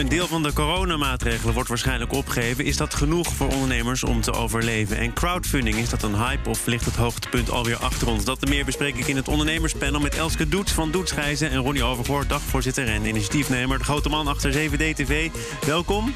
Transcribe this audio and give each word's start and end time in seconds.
Een 0.00 0.08
deel 0.08 0.26
van 0.26 0.42
de 0.42 0.52
coronamaatregelen 0.52 1.54
wordt 1.54 1.68
waarschijnlijk 1.68 2.12
opgegeven. 2.12 2.64
Is 2.64 2.76
dat 2.76 2.94
genoeg 2.94 3.34
voor 3.34 3.48
ondernemers 3.48 4.04
om 4.04 4.20
te 4.20 4.32
overleven? 4.32 4.96
En 4.98 5.12
crowdfunding, 5.12 5.76
is 5.76 5.88
dat 5.88 6.02
een 6.02 6.14
hype 6.14 6.48
of 6.48 6.66
ligt 6.66 6.84
het 6.84 6.96
hoogtepunt 6.96 7.50
alweer 7.50 7.76
achter 7.76 8.08
ons? 8.08 8.24
Dat 8.24 8.42
en 8.42 8.48
meer 8.48 8.64
bespreek 8.64 8.96
ik 8.96 9.06
in 9.06 9.16
het 9.16 9.28
ondernemerspanel 9.28 10.00
met 10.00 10.14
Elske 10.14 10.48
Doets 10.48 10.72
van 10.72 10.90
Doetsgijzen... 10.90 11.50
en 11.50 11.56
Ronnie 11.56 11.84
Overgoor, 11.84 12.26
dagvoorzitter 12.26 12.88
en 12.88 13.04
initiatiefnemer. 13.04 13.78
De 13.78 13.84
grote 13.84 14.08
man 14.08 14.26
achter 14.28 14.52
7D-TV. 14.52 15.28
Welkom. 15.66 16.14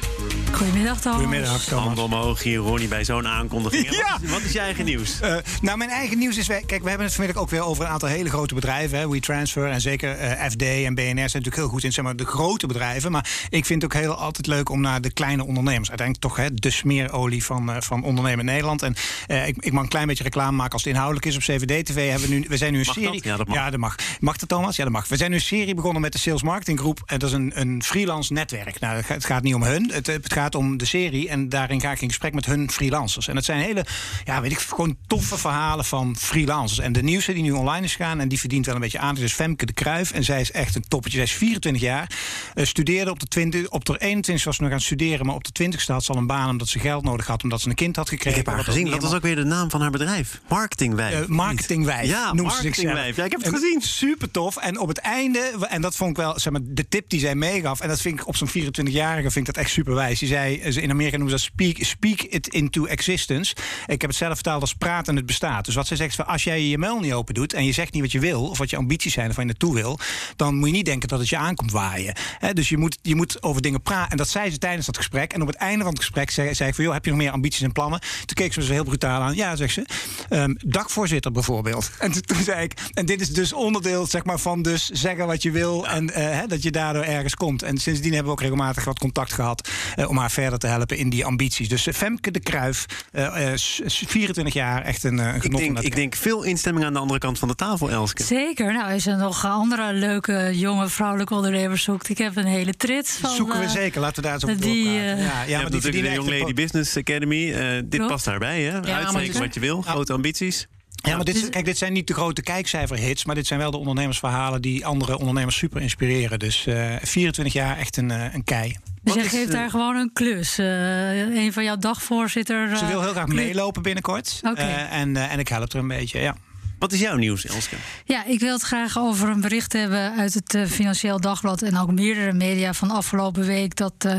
Goedemiddag, 0.51 1.01
Thomas. 1.01 1.21
Goedemiddag, 1.21 1.63
Thomas. 1.63 1.83
Hand 1.85 1.99
omhoog 1.99 2.43
hier, 2.43 2.57
Ronnie, 2.57 2.87
bij 2.87 3.03
zo'n 3.03 3.27
aankondiging. 3.27 3.89
Ja. 3.95 4.11
Wat, 4.11 4.21
is, 4.21 4.29
wat 4.29 4.41
is 4.41 4.51
je 4.51 4.59
eigen 4.59 4.85
nieuws? 4.85 5.19
Eh, 5.19 5.35
nou, 5.61 5.77
mijn 5.77 5.89
eigen 5.89 6.17
nieuws 6.17 6.37
is... 6.37 6.47
wij- 6.47 6.63
Kijk, 6.65 6.81
we 6.83 6.87
hebben 6.89 7.05
het 7.07 7.15
vanmiddag 7.15 7.43
ook 7.43 7.49
weer 7.49 7.63
over 7.63 7.83
een 7.85 7.89
aantal 7.91 8.09
hele 8.09 8.29
grote 8.29 8.53
bedrijven. 8.53 8.99
Hè, 8.99 9.09
WeTransfer 9.09 9.69
en 9.69 9.81
zeker 9.81 10.11
eh, 10.17 10.49
FD 10.49 10.61
en 10.61 10.95
BNR 10.95 11.03
zijn 11.03 11.15
natuurlijk 11.15 11.55
heel 11.55 11.67
goed 11.67 11.83
in 11.83 11.91
zeg 11.93 12.03
maar, 12.03 12.15
de 12.15 12.25
grote 12.25 12.67
bedrijven. 12.67 13.11
Maar 13.11 13.29
ik 13.49 13.65
vind 13.65 13.74
het 13.75 13.93
ook 13.93 14.01
heel 14.01 14.13
altijd 14.13 14.47
leuk 14.47 14.69
om 14.69 14.81
naar 14.81 15.01
de 15.01 15.11
kleine 15.13 15.45
ondernemers... 15.45 15.89
uiteindelijk 15.89 16.27
toch 16.27 16.37
hè, 16.45 16.53
de 16.53 16.69
smeerolie 16.69 17.43
van, 17.43 17.71
eh, 17.71 17.81
van 17.81 18.03
ondernemen 18.03 18.45
Nederland. 18.45 18.81
En 18.81 18.95
eh, 19.27 19.47
ik, 19.47 19.55
ik 19.59 19.71
mag 19.71 19.83
een 19.83 19.89
klein 19.89 20.07
beetje 20.07 20.23
reclame 20.23 20.57
maken 20.57 20.71
als 20.73 20.83
het 20.83 20.91
inhoudelijk 20.91 21.25
is. 21.25 21.35
Op 21.35 21.41
CVD-TV 21.41 22.09
hebben 22.09 22.29
we 22.29 22.35
nu... 22.35 22.45
We 22.47 22.57
zijn 22.57 22.71
nu 22.73 22.79
een 22.79 22.85
Mag 22.85 22.95
dat? 22.95 23.03
serie... 23.03 23.21
Ja, 23.23 23.37
dat 23.37 23.47
mag. 23.47 23.55
Ja, 23.57 23.69
dat 23.69 23.79
mag. 23.79 23.95
Mag 24.19 24.37
dat, 24.37 24.49
Thomas? 24.49 24.75
Ja, 24.75 24.83
dat 24.83 24.93
mag. 24.93 25.07
We 25.07 25.17
zijn 25.17 25.29
nu 25.29 25.35
een 25.35 25.41
serie 25.41 25.73
begonnen 25.75 26.01
met 26.01 26.11
de 26.11 26.17
Sales 26.19 26.43
Marketing 26.43 26.79
Groep. 26.79 27.01
En 27.05 27.19
dat 27.19 27.29
is 27.29 27.35
een, 27.35 27.51
een 27.55 27.83
freelance 27.83 28.33
netwerk. 28.33 28.79
Nou, 28.79 29.01
het 29.05 29.25
gaat- 29.25 29.43
niet 29.43 29.53
om 29.55 29.63
hun. 29.63 29.91
Het, 29.93 30.07
het 30.07 30.33
gaat 30.33 30.55
om 30.55 30.77
de 30.77 30.85
serie. 30.85 31.29
En 31.29 31.49
daarin 31.49 31.81
ga 31.81 31.91
ik 31.91 32.01
in 32.01 32.07
gesprek 32.07 32.33
met 32.33 32.45
hun 32.45 32.71
freelancers. 32.71 33.27
En 33.27 33.35
het 33.35 33.45
zijn 33.45 33.59
hele, 33.61 33.85
ja, 34.23 34.41
weet 34.41 34.51
ik, 34.51 34.59
gewoon 34.59 34.97
toffe 35.07 35.37
verhalen 35.37 35.85
van 35.85 36.15
freelancers. 36.17 36.79
En 36.79 36.91
de 36.93 37.03
nieuwste 37.03 37.33
die 37.33 37.43
nu 37.43 37.51
online 37.51 37.85
is 37.85 37.95
gegaan, 37.95 38.19
en 38.19 38.27
die 38.27 38.39
verdient 38.39 38.65
wel 38.65 38.75
een 38.75 38.81
beetje 38.81 38.99
aan, 38.99 39.17
is 39.17 39.33
Femke 39.33 39.65
de 39.65 39.73
Kruif. 39.73 40.11
En 40.11 40.23
zij 40.23 40.41
is 40.41 40.51
echt 40.51 40.75
een 40.75 40.87
toppetje. 40.87 41.17
Zij 41.17 41.25
is 41.27 41.33
24 41.33 41.81
jaar. 41.81 42.09
eh, 42.53 42.65
studeerde 42.65 43.11
op 43.11 43.19
de, 43.19 43.25
20, 43.27 43.54
op 43.69 43.85
de 43.85 43.97
21 43.99 44.45
was 44.45 44.55
ze 44.55 44.61
nog 44.61 44.71
aan 44.71 44.77
het 44.77 44.85
studeren. 44.85 45.25
Maar 45.25 45.35
op 45.35 45.43
de 45.53 45.63
20ste 45.63 45.85
had 45.85 46.03
ze 46.03 46.11
al 46.11 46.17
een 46.17 46.27
baan 46.27 46.49
omdat 46.49 46.67
ze 46.67 46.79
geld 46.79 47.03
nodig 47.03 47.27
had. 47.27 47.43
Omdat 47.43 47.61
ze 47.61 47.69
een 47.69 47.75
kind 47.75 47.95
had 47.95 48.05
Ik 48.05 48.11
gekregen. 48.11 48.37
heb 48.39 48.47
haar 48.47 48.63
gezien. 48.63 48.89
Dat 48.89 49.01
was 49.01 49.13
ook 49.13 49.21
weer 49.21 49.35
de 49.35 49.43
naam 49.43 49.69
van 49.69 49.81
haar 49.81 49.89
bedrijf. 49.91 50.41
Marketingwijf. 50.49 51.21
eh, 51.21 51.27
marketingwijf. 51.27 52.07
Ja, 52.09 52.33
noemt 52.33 52.53
ze 52.53 52.61
zichzelf. 52.61 52.65
marketingwijf. 52.65 53.15
Ja, 53.15 53.23
ik 53.23 53.31
heb 53.31 53.39
het 53.43 53.49
En 53.53 53.55
gezien. 53.59 53.81
Super 53.81 54.31
tof. 54.31 54.57
En 54.57 54.79
op 54.79 54.87
het 54.87 54.97
einde, 54.97 55.51
en 55.69 55.81
dat 55.81 55.95
vond 55.95 56.09
ik 56.09 56.17
wel 56.17 56.39
zeg 56.39 56.51
maar, 56.53 56.61
de 56.63 56.87
tip 56.87 57.09
die 57.09 57.19
zij 57.19 57.35
meegaf. 57.35 57.79
En 57.79 57.87
dat 57.87 58.01
vind 58.01 58.19
ik 58.19 58.27
op 58.27 58.35
zo'n 58.35 58.47
24-jarige 58.49 59.31
vind 59.31 59.47
ik 59.47 59.53
dat 59.53 59.63
echt 59.63 59.71
super 59.73 59.93
wijs. 59.93 60.19
Die 60.19 60.27
zei, 60.27 60.55
in 60.55 60.89
Amerika 60.91 61.17
noemen 61.17 61.39
ze 61.39 61.45
dat 61.45 61.53
speak, 61.71 61.85
speak 61.87 62.21
it 62.21 62.47
into 62.47 62.85
existence. 62.85 63.55
Ik 63.85 64.01
heb 64.01 64.09
het 64.09 64.19
zelf 64.19 64.33
vertaald 64.33 64.61
als 64.61 64.73
praten 64.73 65.07
en 65.07 65.15
het 65.15 65.25
bestaat. 65.25 65.65
Dus 65.65 65.75
wat 65.75 65.87
zij 65.87 65.97
zegt, 65.97 66.25
als 66.25 66.43
jij 66.43 66.61
je 66.67 66.77
mail 66.77 66.99
niet 66.99 67.13
open 67.13 67.33
doet 67.33 67.53
en 67.53 67.65
je 67.65 67.71
zegt 67.71 67.93
niet 67.93 68.01
wat 68.01 68.11
je 68.11 68.19
wil, 68.19 68.49
of 68.49 68.57
wat 68.57 68.69
je 68.69 68.77
ambities 68.77 69.13
zijn 69.13 69.29
of 69.29 69.35
waar 69.35 69.45
je 69.45 69.51
naartoe 69.51 69.73
wil, 69.73 69.99
dan 70.35 70.55
moet 70.55 70.67
je 70.69 70.73
niet 70.75 70.85
denken 70.85 71.07
dat 71.07 71.19
het 71.19 71.29
je 71.29 71.37
aankomt 71.37 71.71
waaien. 71.71 72.15
Dus 72.53 72.69
je 72.69 72.77
moet, 72.77 72.97
je 73.01 73.15
moet 73.15 73.41
over 73.45 73.61
dingen 73.61 73.81
praten. 73.81 74.11
En 74.11 74.17
dat 74.17 74.29
zei 74.29 74.51
ze 74.51 74.57
tijdens 74.57 74.85
dat 74.85 74.97
gesprek. 74.97 75.33
En 75.33 75.41
op 75.41 75.47
het 75.47 75.55
einde 75.55 75.83
van 75.83 75.93
het 75.93 75.99
gesprek 76.01 76.29
zei, 76.29 76.53
zei 76.55 76.69
ik 76.69 76.75
van, 76.75 76.83
joh, 76.83 76.93
heb 76.93 77.03
je 77.05 77.09
nog 77.11 77.19
meer 77.19 77.31
ambities 77.31 77.61
en 77.61 77.71
plannen? 77.71 77.99
Toen 77.99 78.35
keek 78.35 78.53
ze 78.53 78.59
me 78.59 78.65
zo 78.65 78.71
heel 78.71 78.83
brutaal 78.83 79.21
aan. 79.21 79.35
Ja, 79.35 79.55
zegt 79.55 79.73
ze. 79.73 79.85
Ehm, 80.29 80.53
dakvoorzitter 80.65 81.31
bijvoorbeeld. 81.31 81.91
En 82.05 82.11
toen, 82.11 82.21
toen 82.21 82.43
zei 82.43 82.63
ik, 82.63 82.73
en 82.93 83.05
dit 83.05 83.21
is 83.21 83.29
dus 83.33 83.53
onderdeel 83.53 84.05
zeg 84.07 84.23
maar, 84.23 84.39
van 84.39 84.61
dus 84.61 84.89
zeggen 84.89 85.27
wat 85.27 85.41
je 85.43 85.51
wil 85.51 85.87
en 85.87 86.13
eh, 86.13 86.39
hè, 86.39 86.47
dat 86.47 86.63
je 86.63 86.71
daardoor 86.71 87.03
ergens 87.03 87.35
komt. 87.35 87.63
En 87.63 87.77
sindsdien 87.77 88.07
hebben 88.13 88.25
we 88.25 88.31
ook 88.37 88.41
regelmatig 88.41 88.83
wat 88.85 88.99
contact 88.99 89.33
gehad 89.33 89.69
eh, 89.95 90.09
om 90.09 90.17
haar 90.17 90.31
verder 90.31 90.59
te 90.59 90.67
helpen 90.67 90.97
in 90.97 91.09
die 91.09 91.25
ambities. 91.25 91.69
Dus 91.69 91.87
eh, 91.87 91.93
Femke 91.93 92.31
de 92.31 92.39
Kruif, 92.39 92.85
eh, 93.11 93.51
eh, 93.51 93.57
s- 93.57 93.81
s- 93.85 94.03
24 94.07 94.53
jaar, 94.53 94.81
echt 94.81 95.03
een, 95.03 95.17
een 95.17 95.35
Ik 95.35 95.41
genot 95.41 95.59
denk, 95.59 95.79
ik 95.79 95.95
denk 95.95 96.15
veel 96.15 96.43
instemming 96.43 96.85
aan 96.85 96.93
de 96.93 96.99
andere 96.99 97.19
kant 97.19 97.39
van 97.39 97.47
de 97.47 97.55
tafel, 97.55 97.89
Elske. 97.89 98.23
Zeker. 98.23 98.73
Nou, 98.73 98.93
als 98.93 99.03
je 99.03 99.11
nog 99.15 99.45
andere 99.45 99.93
leuke 99.93 100.49
jonge 100.53 100.87
vrouwelijke 100.89 101.33
ondernemers 101.35 101.83
zoekt. 101.83 102.09
Ik 102.09 102.17
heb 102.17 102.35
een 102.35 102.45
hele 102.45 102.73
trits 102.73 103.11
van... 103.11 103.34
Zoeken 103.35 103.59
we 103.59 103.65
eh, 103.65 103.71
zeker, 103.71 104.01
laten 104.01 104.15
we 104.15 104.21
daar 104.21 104.33
eens 104.33 104.43
op 104.43 104.61
die, 104.61 104.83
doorpraten. 104.83 105.01
eh, 105.01 105.07
ja, 105.07 105.13
je 105.15 105.19
ja, 105.19 105.31
hebt 105.31 105.47
maar 105.47 105.81
die 105.81 105.91
natuurlijk 105.91 106.05
de 106.05 106.13
Young 106.13 106.39
Lady 106.39 106.53
Business 106.53 106.97
Academy. 106.97 107.51
Eh, 107.53 107.71
dit 107.75 107.89
Klopt. 107.89 108.07
past 108.11 108.25
daarbij, 108.25 108.61
hè? 108.61 108.81
Uitsteken 108.81 109.39
wat 109.39 109.53
je 109.53 109.59
wil, 109.59 109.81
grote 109.81 110.13
ambities. 110.13 110.67
Ja, 110.95 111.15
maar 111.15 111.25
dit, 111.25 111.33
Dus- 111.33 111.49
kijk, 111.49 111.65
dit 111.65 111.77
zijn 111.77 111.93
niet 111.93 112.07
de 112.07 112.13
grote 112.13 112.41
kijkcijferhits, 112.41 113.25
maar 113.25 113.35
dit 113.35 113.47
zijn 113.47 113.59
wel 113.59 113.71
de 113.71 113.77
ondernemersverhalen 113.77 114.61
die 114.61 114.85
andere 114.85 115.17
ondernemers 115.17 115.57
super 115.57 115.81
inspireren. 115.81 116.39
Dus 116.39 116.65
eh 116.65 116.95
24 117.01 117.53
jaar, 117.53 117.77
echt 117.77 117.97
een, 117.97 118.09
een 118.09 118.43
kei. 118.43 118.75
Dus 119.03 119.13
Wat 119.13 119.23
jij 119.23 119.39
geeft 119.39 119.51
daar 119.51 119.69
gewoon 119.69 119.95
een 119.95 120.09
klus. 120.13 120.57
Eh, 120.57 121.19
een 121.35 121.53
van 121.53 121.63
jouw 121.63 121.77
dagvoorzitter... 121.77 122.77
Ze 122.77 122.85
wil 122.85 123.01
heel 123.01 123.11
graag 123.11 123.27
meelopen 123.27 123.81
binnenkort. 123.81 124.39
Oké. 124.43 124.61
Eh, 124.61 124.93
en, 124.99 125.15
en 125.17 125.39
ik 125.39 125.47
help 125.47 125.73
er 125.73 125.79
een 125.79 125.87
beetje, 125.87 126.19
ja. 126.19 126.35
Wat 126.79 126.91
is 126.91 126.99
jouw 126.99 127.15
nieuws, 127.15 127.45
Elske? 127.45 127.75
Ja, 128.05 128.25
ik 128.25 128.39
wil 128.39 128.53
het 128.53 128.61
graag 128.61 128.97
over 128.97 129.29
een 129.29 129.41
bericht 129.41 129.73
hebben 129.73 130.15
uit 130.15 130.33
het 130.33 130.53
eh, 130.53 130.65
Financieel 130.65 131.19
Dagblad 131.19 131.61
en 131.61 131.77
ook 131.77 131.91
meerdere 131.91 132.33
media 132.33 132.73
van 132.73 132.91
afgelopen 132.91 133.45
week. 133.45 133.75
Dat 133.75 133.93
eh, 133.97 134.15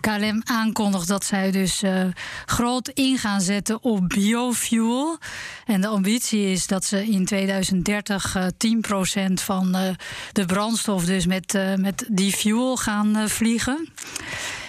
KLM 0.00 0.42
aankondigt 0.44 1.08
dat 1.08 1.24
zij 1.24 1.50
dus 1.50 1.82
eh, 1.82 2.04
groot 2.46 2.88
in 2.88 3.18
gaan 3.18 3.40
zetten 3.40 3.82
op 3.82 4.08
biofuel. 4.08 5.18
En 5.66 5.80
de 5.80 5.86
ambitie 5.86 6.50
is 6.50 6.66
dat 6.66 6.84
ze 6.84 7.06
in 7.06 7.24
2030 7.24 8.36
eh 8.36 8.46
10% 9.30 9.32
van 9.32 9.72
de 10.32 10.46
brandstof 10.46 11.04
dus 11.04 11.26
met, 11.26 11.58
met 11.76 12.06
die 12.08 12.32
fuel 12.32 12.76
gaan 12.76 13.28
vliegen. 13.28 13.88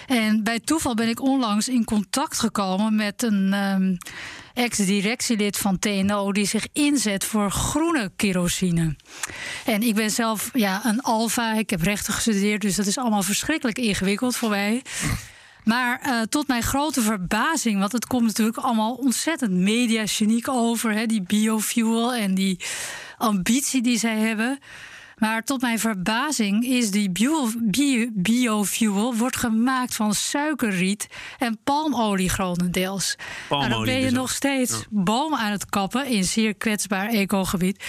En 0.06 0.42
bij 0.42 0.60
toeval 0.60 0.94
ben 0.94 1.08
ik 1.08 1.20
onlangs 1.20 1.68
in 1.68 1.84
contact 1.84 2.38
gekomen 2.38 2.94
met 2.94 3.22
een 3.22 3.52
ehm, 3.52 3.94
ex-directielid 4.54 5.56
van 5.56 5.78
TNO 5.78 6.32
die 6.32 6.46
zich 6.46 6.66
inzet 6.72 7.24
voor 7.24 7.50
groene 7.50 8.12
kerosine. 8.16 8.96
En 9.64 9.82
ik 9.82 9.94
ben 9.94 10.10
zelf 10.10 10.50
ja, 10.52 10.80
een 10.84 11.00
alfa, 11.00 11.54
ik 11.54 11.70
heb 11.70 11.82
rechten 11.82 12.12
gestudeerd, 12.12 12.60
dus 12.60 12.76
dat 12.76 12.86
is 12.86 12.98
allemaal 12.98 13.22
verschrikkelijk 13.22 13.78
ingewikkeld 13.78 14.36
voor 14.36 14.50
mij. 14.50 14.82
Maar 15.64 16.00
eh, 16.00 16.20
tot 16.20 16.48
mijn 16.48 16.62
grote 16.62 17.00
verbazing, 17.00 17.78
want 17.78 17.92
het 17.92 18.06
komt 18.06 18.26
natuurlijk 18.26 18.58
allemaal 18.58 18.94
ontzettend 18.94 19.52
mediageniek 19.52 20.48
over, 20.48 20.92
hè, 20.92 21.06
die 21.06 21.22
biofuel 21.22 22.14
en 22.14 22.34
die 22.34 22.60
ambitie 23.16 23.82
die 23.82 23.98
zij 23.98 24.16
hebben. 24.16 24.58
Maar 25.16 25.42
tot 25.42 25.60
mijn 25.60 25.78
verbazing 25.78 26.64
is 26.64 26.90
die 26.90 27.10
bio, 27.10 27.48
bio- 27.56 28.08
biofuel 28.12 29.14
wordt 29.14 29.36
gemaakt 29.36 29.94
van 29.94 30.14
suikerriet 30.14 31.06
en 31.38 31.58
palmolie 31.64 32.28
grotendeels. 32.28 33.16
Nou, 33.16 33.60
dan 33.60 33.68
Palmolie 33.70 33.92
ben 33.92 34.02
je 34.02 34.08
dus 34.08 34.18
nog 34.18 34.30
steeds 34.30 34.84
bomen 34.90 35.38
aan 35.38 35.50
het 35.52 35.66
kappen 35.66 36.06
in 36.06 36.24
zeer 36.24 36.54
kwetsbaar 36.54 37.08
ecogebied. 37.08 37.84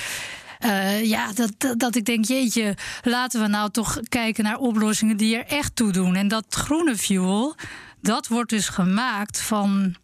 Eh, 0.60 1.06
ja, 1.06 1.34
dat, 1.34 1.52
dat, 1.58 1.80
dat 1.80 1.96
ik 1.96 2.06
denk, 2.06 2.26
jeetje, 2.26 2.78
laten 3.02 3.42
we 3.42 3.48
nou 3.48 3.70
toch 3.72 4.00
kijken 4.10 4.44
naar 4.44 4.58
oplossingen 4.58 5.18
die 5.18 5.38
er 5.38 5.46
echt 5.46 5.76
toe 5.76 5.92
doen. 5.92 6.16
En 6.16 6.28
dat 6.28 6.46
groene 6.50 6.98
fuel, 6.98 7.56
dat 8.02 8.28
wordt 8.28 8.50
dus 8.50 8.70
gemaakt 8.70 9.42
van 9.42 9.96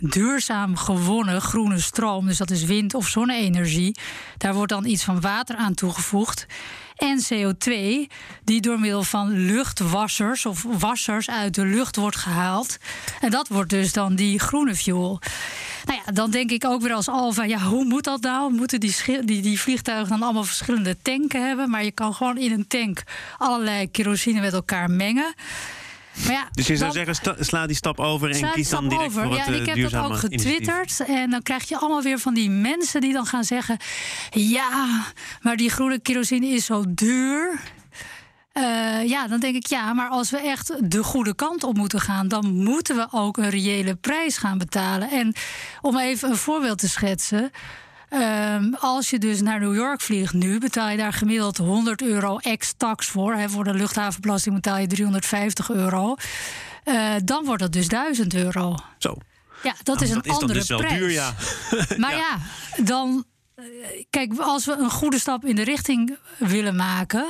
duurzaam 0.00 0.76
gewonnen 0.76 1.40
groene 1.40 1.78
stroom. 1.78 2.26
Dus 2.26 2.38
dat 2.38 2.50
is 2.50 2.64
wind- 2.64 2.94
of 2.94 3.08
zonne-energie. 3.08 3.96
Daar 4.38 4.54
wordt 4.54 4.72
dan 4.72 4.84
iets 4.84 5.04
van 5.04 5.20
water 5.20 5.56
aan 5.56 5.74
toegevoegd. 5.74 6.46
En 6.96 7.22
CO2, 7.28 8.06
die 8.44 8.60
door 8.60 8.80
middel 8.80 9.02
van 9.02 9.30
luchtwassers 9.30 10.46
of 10.46 10.64
wassers 10.78 11.30
uit 11.30 11.54
de 11.54 11.64
lucht 11.64 11.96
wordt 11.96 12.16
gehaald. 12.16 12.78
En 13.20 13.30
dat 13.30 13.48
wordt 13.48 13.70
dus 13.70 13.92
dan 13.92 14.14
die 14.14 14.38
groene 14.38 14.76
fuel. 14.76 15.20
Nou 15.86 16.00
ja, 16.06 16.12
dan 16.12 16.30
denk 16.30 16.50
ik 16.50 16.64
ook 16.64 16.82
weer 16.82 16.92
als 16.92 17.08
Alfa, 17.08 17.44
ja, 17.44 17.58
hoe 17.58 17.84
moet 17.84 18.04
dat 18.04 18.20
nou? 18.20 18.52
Moeten 18.52 18.80
die, 18.80 18.96
die, 19.24 19.42
die 19.42 19.60
vliegtuigen 19.60 20.08
dan 20.08 20.22
allemaal 20.22 20.44
verschillende 20.44 20.96
tanken 21.02 21.46
hebben? 21.46 21.70
Maar 21.70 21.84
je 21.84 21.92
kan 21.92 22.14
gewoon 22.14 22.38
in 22.38 22.52
een 22.52 22.66
tank 22.66 23.02
allerlei 23.38 23.90
kerosine 23.90 24.40
met 24.40 24.52
elkaar 24.52 24.90
mengen. 24.90 25.34
Maar 26.24 26.32
ja, 26.32 26.48
Dus 26.50 26.66
je 26.66 26.76
zou 26.76 26.92
dan- 26.92 27.04
zeggen, 27.06 27.44
sla 27.44 27.66
die 27.66 27.76
stap 27.76 28.00
over 28.00 28.30
en 28.30 28.50
kies 28.50 28.68
dan 28.68 28.88
direct 28.88 29.06
over. 29.10 29.22
voor 29.22 29.32
ja, 29.36 29.44
het 29.44 29.54
eh, 29.54 29.60
ik 29.60 29.66
heb 29.66 29.90
dat 29.90 30.04
ook 30.04 30.08
initiatief. 30.10 30.42
getwitterd. 30.42 31.00
En 31.08 31.30
dan 31.30 31.42
krijg 31.42 31.68
je 31.68 31.76
allemaal 31.78 32.02
weer 32.02 32.18
van 32.18 32.34
die 32.34 32.50
mensen 32.50 33.00
die 33.00 33.12
dan 33.12 33.26
gaan 33.26 33.44
zeggen... 33.44 33.76
ja, 34.30 35.04
maar 35.40 35.56
die 35.56 35.70
groene 35.70 35.98
kerosine 35.98 36.46
is 36.46 36.64
zo 36.64 36.84
duur. 36.88 37.60
Eh, 38.52 39.08
ja, 39.08 39.26
dan 39.28 39.40
denk 39.40 39.54
ik 39.54 39.66
ja, 39.66 39.92
maar 39.92 40.08
als 40.08 40.30
we 40.30 40.38
echt 40.38 40.90
de 40.90 41.02
goede 41.02 41.34
kant 41.34 41.64
op 41.64 41.76
moeten 41.76 42.00
gaan, 42.00 42.28
dan 42.28 42.52
moeten 42.54 42.96
we 42.96 43.06
ook 43.10 43.36
een 43.36 43.48
reële 43.50 43.94
prijs 43.94 44.36
gaan 44.38 44.58
betalen. 44.58 45.10
En 45.10 45.34
om 45.80 45.98
even 45.98 46.30
een 46.30 46.36
voorbeeld 46.36 46.78
te 46.78 46.88
schetsen. 46.88 47.50
Ehm, 48.10 48.72
als 48.80 49.10
je 49.10 49.18
dus 49.18 49.40
naar 49.40 49.60
New 49.60 49.74
York 49.74 50.00
vliegt 50.00 50.32
nu, 50.32 50.58
betaal 50.58 50.88
je 50.88 50.96
daar 50.96 51.12
gemiddeld 51.12 51.56
100 51.56 52.02
euro 52.02 52.36
ex-tax 52.38 53.06
voor. 53.06 53.36
Voor 53.46 53.64
de 53.64 53.74
luchthavenbelasting 53.74 54.54
betaal 54.54 54.78
je 54.78 54.86
350 54.86 55.70
euro. 55.70 56.14
Eh, 56.84 57.14
dan 57.24 57.44
wordt 57.44 57.62
dat 57.62 57.72
dus 57.72 57.88
1000 57.88 58.34
euro. 58.34 58.74
Zo. 58.98 59.16
Ja, 59.62 59.74
dat 59.82 60.00
is 60.00 60.08
een 60.10 60.14
dat 60.14 60.24
is 60.26 60.32
dan 60.32 60.40
andere 60.40 60.58
dus 60.58 60.68
wel 60.68 60.78
prijs. 60.78 60.98
duur, 60.98 61.10
ja. 61.10 61.34
Maar 61.96 62.16
ja, 62.16 62.38
dan. 62.84 63.24
eh, 63.54 63.64
Kijk, 64.10 64.38
als 64.38 64.64
we 64.66 64.72
een 64.78 64.90
goede 64.90 65.18
stap 65.18 65.44
in 65.44 65.54
de 65.56 65.64
richting 65.64 66.16
willen 66.38 66.76
maken. 66.76 67.26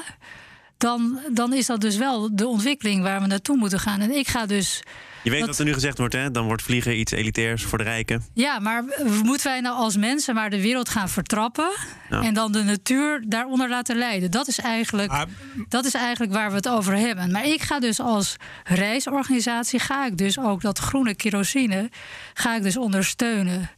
Dan, 0.81 1.21
dan 1.33 1.53
is 1.53 1.67
dat 1.67 1.81
dus 1.81 1.97
wel 1.97 2.37
de 2.37 2.47
ontwikkeling 2.47 3.03
waar 3.03 3.21
we 3.21 3.27
naartoe 3.27 3.57
moeten 3.57 3.81
gaan. 3.81 4.01
En 4.01 4.17
ik 4.17 4.29
ga 4.29 4.47
dus. 4.47 4.83
Je 5.23 5.31
weet 5.31 5.47
wat 5.47 5.59
er 5.59 5.65
nu 5.65 5.73
gezegd 5.73 5.99
wordt, 5.99 6.15
hè? 6.15 6.31
Dan 6.31 6.47
wordt 6.47 6.63
vliegen 6.63 6.99
iets 6.99 7.13
elitairs 7.13 7.65
voor 7.65 7.79
de 7.79 7.85
rijken. 7.85 8.25
Ja, 8.35 8.59
maar 8.59 8.85
moeten 9.23 9.47
wij 9.47 9.61
nou 9.61 9.77
als 9.77 9.97
mensen 9.97 10.35
maar 10.35 10.51
de 10.51 10.61
wereld 10.61 10.89
gaan 10.89 11.09
vertrappen 11.09 11.71
en 12.09 12.35
dan 12.35 12.53
de 12.53 12.63
natuur 12.63 13.25
daaronder 13.27 13.69
laten 13.69 13.97
leiden? 13.97 14.31
Dat 14.31 14.49
is, 14.49 14.59
eigenlijk, 14.59 15.27
dat 15.69 15.85
is 15.85 15.95
eigenlijk 15.95 16.33
waar 16.33 16.51
we 16.51 16.57
het 16.57 16.69
over 16.69 16.97
hebben. 16.97 17.31
Maar 17.31 17.47
ik 17.47 17.63
ga 17.63 17.81
dus 17.81 18.01
als 18.01 18.37
reisorganisatie, 18.65 19.79
ga 19.79 20.07
ik 20.07 20.19
dus 20.19 20.39
ook 20.39 20.61
dat 20.61 20.79
groene 20.79 21.15
kerosine, 21.15 21.91
ga 22.35 22.57
ik 22.57 22.63
dus 22.63 22.77
ondersteunen. 22.77 23.71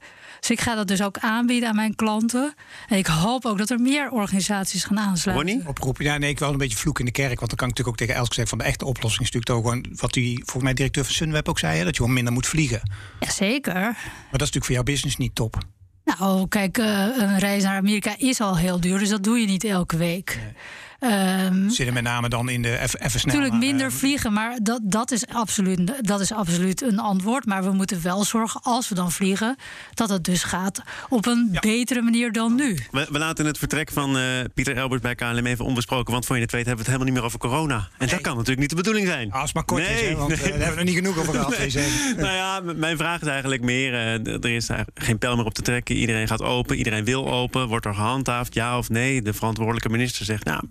Dus 0.42 0.50
ik 0.50 0.60
ga 0.60 0.74
dat 0.74 0.88
dus 0.88 1.02
ook 1.02 1.18
aanbieden 1.18 1.68
aan 1.68 1.74
mijn 1.74 1.94
klanten. 1.94 2.54
En 2.88 2.98
ik 2.98 3.06
hoop 3.06 3.44
ook 3.44 3.58
dat 3.58 3.70
er 3.70 3.80
meer 3.80 4.10
organisaties 4.10 4.84
gaan 4.84 4.98
aansluiten. 4.98 5.48
Ronnie? 5.48 5.68
Oproepen. 5.68 6.04
Ja, 6.04 6.18
nee, 6.18 6.30
ik 6.30 6.38
wil 6.38 6.50
een 6.50 6.56
beetje 6.56 6.76
vloek 6.76 6.98
in 6.98 7.04
de 7.04 7.10
kerk. 7.10 7.38
Want 7.38 7.48
dan 7.48 7.58
kan 7.58 7.68
ik 7.68 7.76
natuurlijk 7.76 7.88
ook 7.88 7.96
tegen 7.96 8.14
Elske 8.14 8.34
zeggen... 8.34 8.56
van 8.56 8.66
de 8.66 8.70
echte 8.70 8.84
oplossing 8.84 9.22
is 9.22 9.32
natuurlijk 9.32 9.64
toch 9.64 9.72
gewoon... 9.72 9.96
wat 10.00 10.12
die 10.12 10.36
volgens 10.36 10.62
mij 10.62 10.74
directeur 10.74 11.04
van 11.04 11.12
Sunweb 11.14 11.48
ook 11.48 11.58
zei... 11.58 11.78
Hè, 11.78 11.84
dat 11.84 11.94
je 11.94 12.00
gewoon 12.00 12.14
minder 12.14 12.32
moet 12.32 12.46
vliegen. 12.46 12.90
Jazeker. 13.20 13.74
Maar 13.74 13.92
dat 14.30 14.40
is 14.40 14.50
natuurlijk 14.50 14.64
voor 14.64 14.74
jouw 14.74 14.82
business 14.82 15.16
niet 15.16 15.34
top. 15.34 15.58
Nou, 16.04 16.48
kijk, 16.48 16.78
uh, 16.78 17.06
een 17.18 17.38
reis 17.38 17.62
naar 17.62 17.76
Amerika 17.76 18.14
is 18.18 18.40
al 18.40 18.56
heel 18.56 18.80
duur. 18.80 18.98
Dus 18.98 19.08
dat 19.08 19.24
doe 19.24 19.38
je 19.38 19.46
niet 19.46 19.64
elke 19.64 19.96
week. 19.96 20.38
Nee. 20.42 20.52
Um, 21.04 21.70
Zitten 21.70 21.94
met 21.94 22.02
name 22.02 22.28
dan 22.28 22.48
in 22.48 22.62
de 22.62 22.78
even, 22.78 23.10
snel. 23.10 23.34
Natuurlijk 23.34 23.54
minder 23.54 23.86
uh, 23.86 23.92
vliegen, 23.92 24.32
maar 24.32 24.58
dat, 24.62 24.80
dat, 24.82 25.10
is 25.10 25.26
absoluut, 25.26 25.92
dat 26.00 26.20
is 26.20 26.32
absoluut 26.32 26.82
een 26.82 26.98
antwoord. 26.98 27.46
Maar 27.46 27.64
we 27.64 27.72
moeten 27.72 28.02
wel 28.02 28.24
zorgen, 28.24 28.60
als 28.62 28.88
we 28.88 28.94
dan 28.94 29.12
vliegen, 29.12 29.56
dat 29.94 30.08
het 30.08 30.24
dus 30.24 30.42
gaat 30.42 30.82
op 31.08 31.26
een 31.26 31.48
ja. 31.52 31.60
betere 31.60 32.02
manier 32.02 32.32
dan 32.32 32.54
nu. 32.54 32.78
We, 32.90 33.06
we 33.10 33.18
laten 33.18 33.46
het 33.46 33.58
vertrek 33.58 33.90
van 33.90 34.16
uh, 34.16 34.24
Pieter 34.54 34.76
Elbers 34.76 35.00
bij 35.00 35.14
KLM 35.14 35.46
even 35.46 35.64
onbesproken. 35.64 36.12
Want 36.12 36.26
voor 36.26 36.36
je 36.36 36.42
het 36.42 36.52
weet 36.52 36.66
hebben 36.66 36.84
we 36.84 36.90
het 36.90 37.00
helemaal 37.00 37.06
niet 37.06 37.30
meer 37.30 37.40
over 37.40 37.48
corona. 37.48 37.76
En 37.76 37.86
nee. 37.98 38.08
dat 38.08 38.20
kan 38.20 38.32
natuurlijk 38.32 38.60
niet 38.60 38.70
de 38.70 38.76
bedoeling 38.76 39.06
zijn. 39.06 39.32
Als 39.32 39.42
het 39.42 39.54
maar 39.54 39.64
kort 39.64 39.82
nee, 39.82 39.94
is, 39.94 40.08
hè, 40.08 40.16
want 40.16 40.28
nee. 40.28 40.38
uh, 40.38 40.44
daar 40.44 40.52
hebben 40.52 40.72
we 40.72 40.78
er 40.78 40.84
niet 40.84 40.96
genoeg 40.96 41.18
over 41.18 41.34
gehad. 41.34 41.58
Nee. 41.58 42.14
nou 42.26 42.34
ja, 42.34 42.60
mijn 42.76 42.96
vraag 42.96 43.20
is 43.20 43.28
eigenlijk 43.28 43.62
meer: 43.62 43.94
er 43.94 44.44
is 44.44 44.68
geen 44.94 45.18
pijl 45.18 45.36
meer 45.36 45.44
op 45.44 45.54
te 45.54 45.62
trekken. 45.62 45.96
Iedereen 45.96 46.28
gaat 46.28 46.42
open, 46.42 46.76
iedereen 46.76 47.04
wil 47.04 47.30
open. 47.30 47.68
Wordt 47.68 47.86
er 47.86 47.94
gehandhaafd, 47.94 48.54
ja 48.54 48.78
of 48.78 48.88
nee? 48.88 49.22
De 49.22 49.32
verantwoordelijke 49.32 49.88
minister 49.88 50.24
zegt, 50.24 50.44
nou, 50.44 50.62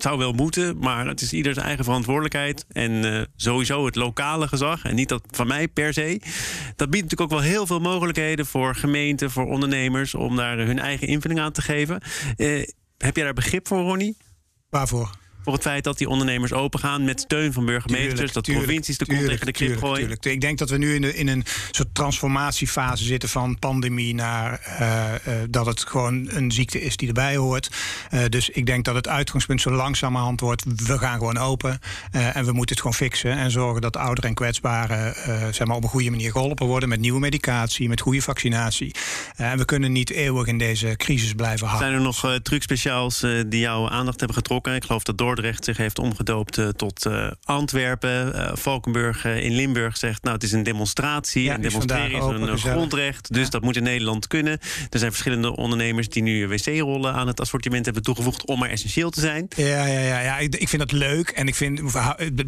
het 0.00 0.08
zou 0.08 0.18
wel 0.18 0.32
moeten, 0.32 0.78
maar 0.78 1.06
het 1.06 1.20
is 1.20 1.32
ieders 1.32 1.56
eigen 1.56 1.84
verantwoordelijkheid. 1.84 2.64
En 2.72 2.92
uh, 2.92 3.22
sowieso 3.36 3.84
het 3.86 3.94
lokale 3.94 4.48
gezag, 4.48 4.84
en 4.84 4.94
niet 4.94 5.08
dat 5.08 5.22
van 5.30 5.46
mij 5.46 5.68
per 5.68 5.92
se. 5.92 6.20
Dat 6.76 6.90
biedt 6.90 7.02
natuurlijk 7.02 7.20
ook 7.20 7.38
wel 7.38 7.48
heel 7.48 7.66
veel 7.66 7.80
mogelijkheden 7.80 8.46
voor 8.46 8.74
gemeenten, 8.74 9.30
voor 9.30 9.46
ondernemers... 9.46 10.14
om 10.14 10.36
daar 10.36 10.58
hun 10.58 10.78
eigen 10.78 11.06
invulling 11.06 11.40
aan 11.40 11.52
te 11.52 11.62
geven. 11.62 12.00
Uh, 12.36 12.66
heb 12.98 13.16
jij 13.16 13.24
daar 13.24 13.34
begrip 13.34 13.66
voor, 13.66 13.80
Ronnie? 13.80 14.16
Waarvoor? 14.70 15.19
Voor 15.42 15.52
het 15.52 15.62
feit 15.62 15.84
dat 15.84 15.98
die 15.98 16.08
ondernemers 16.08 16.52
opengaan 16.52 17.04
met 17.04 17.20
steun 17.20 17.52
van 17.52 17.64
burgemeesters, 17.64 18.10
tuurlijk, 18.10 18.32
dat 18.32 18.44
tuurlijk, 18.44 18.66
provincies 18.66 18.98
de 18.98 19.06
kont 19.06 19.26
tegen 19.26 19.46
de 19.46 19.52
krip 19.52 19.78
gooien. 19.78 20.16
Ik 20.20 20.40
denk 20.40 20.58
dat 20.58 20.70
we 20.70 20.78
nu 20.78 20.94
in, 20.94 21.00
de, 21.00 21.14
in, 21.14 21.28
een 21.28 21.44
soort 21.70 21.94
transformatiefase 21.94 23.04
zitten 23.04 23.28
van 23.28 23.58
pandemie 23.58 24.14
naar 24.14 24.60
uh, 24.80 25.34
uh, 25.34 25.42
dat 25.50 25.66
het 25.66 25.84
gewoon 25.86 26.28
een 26.30 26.52
ziekte 26.52 26.80
is 26.80 26.96
die 26.96 27.08
erbij 27.08 27.36
hoort. 27.36 27.70
Uh, 28.10 28.24
dus 28.28 28.50
ik 28.50 28.66
denk 28.66 28.84
dat 28.84 28.94
het 28.94 29.08
uitgangspunt 29.08 29.60
zo 29.60 29.70
langzamerhand 29.70 30.40
wordt: 30.40 30.64
we 30.86 30.98
gaan 30.98 31.18
gewoon 31.18 31.38
open 31.38 31.78
en 32.10 32.44
we 32.44 32.52
moeten 32.52 32.76
het 32.76 32.80
gewoon 32.80 32.94
fixen 32.94 33.32
en 33.32 33.50
zorgen 33.50 33.80
dat 33.80 33.96
ouderen 33.96 34.30
en 34.30 34.36
kwetsbaren 34.36 35.14
zeg 35.54 35.66
maar 35.66 35.76
op 35.76 35.82
een 35.82 35.88
goede 35.88 36.10
manier 36.10 36.30
geholpen 36.30 36.66
worden 36.66 36.88
met 36.88 37.00
nieuwe 37.00 37.20
medicatie, 37.20 37.88
met 37.88 38.00
goede 38.00 38.22
vaccinatie. 38.22 38.94
en 39.36 39.58
we 39.58 39.64
kunnen 39.64 39.92
niet 39.92 40.10
eeuwig 40.10 40.46
in 40.46 40.58
deze 40.58 40.94
crisis 40.96 41.32
blijven 41.32 41.66
houden. 41.66 41.88
Zijn 41.88 42.00
er 42.00 42.04
nog 42.04 42.38
trucspeciaals 42.42 43.20
die 43.46 43.60
jouw 43.60 43.88
aandacht 43.88 44.18
hebben 44.18 44.36
getrokken? 44.36 44.74
Ik 44.74 44.84
geloof 44.84 45.02
dat 45.02 45.18
door 45.18 45.29
Dordrecht 45.34 45.64
zich 45.64 45.76
heeft 45.76 45.98
omgedoopt 45.98 46.58
uh, 46.58 46.68
tot 46.68 47.06
uh, 47.06 47.30
Antwerpen. 47.44 48.32
Uh, 48.34 48.50
Valkenburg 48.54 49.24
in 49.24 49.52
Limburg 49.52 49.96
zegt, 49.96 50.22
nou 50.22 50.34
het 50.34 50.44
is 50.44 50.52
een 50.52 50.62
demonstratie. 50.62 51.42
Ja, 51.42 51.54
en 51.54 51.60
demonstreren 51.60 52.42
is 52.42 52.48
een 52.48 52.58
grondrecht, 52.58 53.32
dus 53.32 53.44
ja. 53.44 53.50
dat 53.50 53.62
moet 53.62 53.76
in 53.76 53.82
Nederland 53.82 54.26
kunnen. 54.26 54.58
Er 54.90 54.98
zijn 54.98 55.10
verschillende 55.10 55.56
ondernemers 55.56 56.08
die 56.08 56.22
nu 56.22 56.48
wc-rollen 56.48 57.12
aan 57.12 57.26
het 57.26 57.40
assortiment 57.40 57.84
hebben 57.84 58.02
toegevoegd 58.02 58.46
om 58.46 58.58
maar 58.58 58.68
essentieel 58.68 59.10
te 59.10 59.20
zijn. 59.20 59.48
Ja, 59.56 59.86
ja, 59.86 60.00
ja, 60.00 60.20
ja. 60.20 60.38
Ik, 60.38 60.56
ik 60.56 60.68
vind 60.68 60.82
dat 60.82 60.92
leuk 60.92 61.28
en 61.28 61.46
ik 61.46 61.54
vind, 61.54 61.82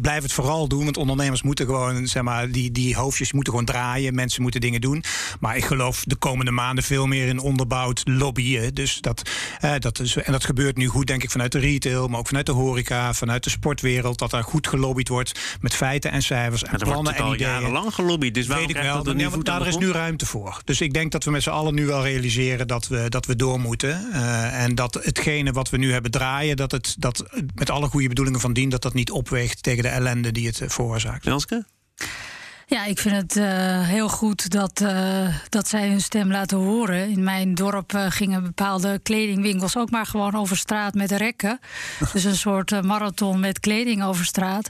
blijf 0.01 0.21
het 0.21 0.33
vooral 0.33 0.67
doen, 0.67 0.83
want 0.83 0.97
ondernemers 0.97 1.41
moeten 1.41 1.65
gewoon, 1.65 2.07
zeg 2.07 2.23
maar, 2.23 2.51
die, 2.51 2.71
die 2.71 2.95
hoofdjes 2.95 3.31
moeten 3.31 3.53
gewoon 3.53 3.67
draaien. 3.67 4.15
Mensen 4.15 4.41
moeten 4.41 4.61
dingen 4.61 4.81
doen. 4.81 5.03
Maar 5.39 5.57
ik 5.57 5.65
geloof 5.65 6.03
de 6.03 6.15
komende 6.15 6.51
maanden 6.51 6.83
veel 6.83 7.05
meer 7.05 7.27
in 7.27 7.39
onderbouwd 7.39 8.01
lobbyen. 8.05 8.73
Dus 8.73 9.01
dat, 9.01 9.29
dat 9.79 9.99
is, 9.99 10.15
en 10.15 10.31
dat 10.31 10.45
gebeurt 10.45 10.77
nu 10.77 10.87
goed, 10.87 11.07
denk 11.07 11.23
ik, 11.23 11.31
vanuit 11.31 11.51
de 11.51 11.59
retail, 11.59 12.07
maar 12.07 12.19
ook 12.19 12.27
vanuit 12.27 12.45
de 12.45 12.51
horeca 12.51 12.71
horeca, 12.73 13.13
vanuit 13.13 13.43
de 13.43 13.49
sportwereld, 13.49 14.19
dat 14.19 14.31
daar 14.31 14.43
goed 14.43 14.67
gelobbyd 14.67 15.07
wordt 15.07 15.57
met 15.61 15.73
feiten 15.73 16.11
en 16.11 16.21
cijfers 16.21 16.63
en 16.63 16.77
plannen 16.77 17.15
en 17.15 17.25
ideeën. 17.25 17.51
jarenlang 17.51 17.93
gelobbyd, 17.93 18.33
dus 18.33 18.47
weet 18.47 18.69
ik 18.69 18.75
wel. 18.75 19.03
Dat 19.03 19.19
ja, 19.19 19.29
daar 19.29 19.67
is 19.67 19.77
nu 19.77 19.91
ruimte 19.91 20.25
voor. 20.25 20.61
Dus 20.65 20.81
ik 20.81 20.93
denk 20.93 21.11
dat 21.11 21.23
we 21.23 21.31
met 21.31 21.43
z'n 21.43 21.49
allen 21.49 21.73
nu 21.73 21.85
wel 21.85 22.03
realiseren 22.03 22.67
dat 22.67 22.87
we, 22.87 23.09
dat 23.09 23.25
we 23.25 23.35
door 23.35 23.59
moeten. 23.59 24.07
Uh, 24.11 24.63
en 24.63 24.75
dat 24.75 24.93
hetgene 24.93 25.51
wat 25.51 25.69
we 25.69 25.77
nu 25.77 25.91
hebben 25.91 26.11
draaien, 26.11 26.55
dat 26.55 26.71
het 26.71 26.95
dat 26.99 27.23
met 27.55 27.69
alle 27.69 27.87
goede 27.87 28.07
bedoelingen 28.07 28.39
van 28.39 28.53
dien, 28.53 28.69
dat 28.69 28.81
dat 28.81 28.93
niet 28.93 29.11
opweegt 29.11 29.63
tegen 29.63 29.83
de 29.83 29.89
ellende 29.89 30.31
die 30.31 30.47
het 30.47 30.61
veroorzaakt. 30.67 31.25
Elske? 31.25 31.65
Ja, 32.73 32.85
ik 32.85 32.99
vind 32.99 33.15
het 33.15 33.35
uh, 33.35 33.45
heel 33.87 34.09
goed 34.09 34.49
dat, 34.49 34.81
uh, 34.81 35.27
dat 35.49 35.67
zij 35.67 35.87
hun 35.87 36.01
stem 36.01 36.31
laten 36.31 36.57
horen. 36.57 37.09
In 37.09 37.23
mijn 37.23 37.55
dorp 37.55 37.93
uh, 37.93 38.05
gingen 38.09 38.43
bepaalde 38.43 38.99
kledingwinkels 39.03 39.77
ook 39.77 39.89
maar 39.89 40.05
gewoon 40.05 40.35
over 40.35 40.57
straat 40.57 40.93
met 40.93 41.11
rekken. 41.11 41.59
dus 42.13 42.23
een 42.23 42.35
soort 42.35 42.81
marathon 42.81 43.39
met 43.39 43.59
kleding 43.59 44.03
over 44.03 44.25
straat. 44.25 44.69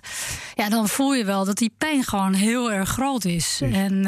Ja, 0.55 0.69
dan 0.69 0.87
voel 0.87 1.13
je 1.13 1.25
wel 1.25 1.45
dat 1.45 1.57
die 1.57 1.73
pijn 1.77 2.03
gewoon 2.03 2.33
heel 2.33 2.71
erg 2.71 2.89
groot 2.89 3.25
is. 3.25 3.61
En 3.71 4.07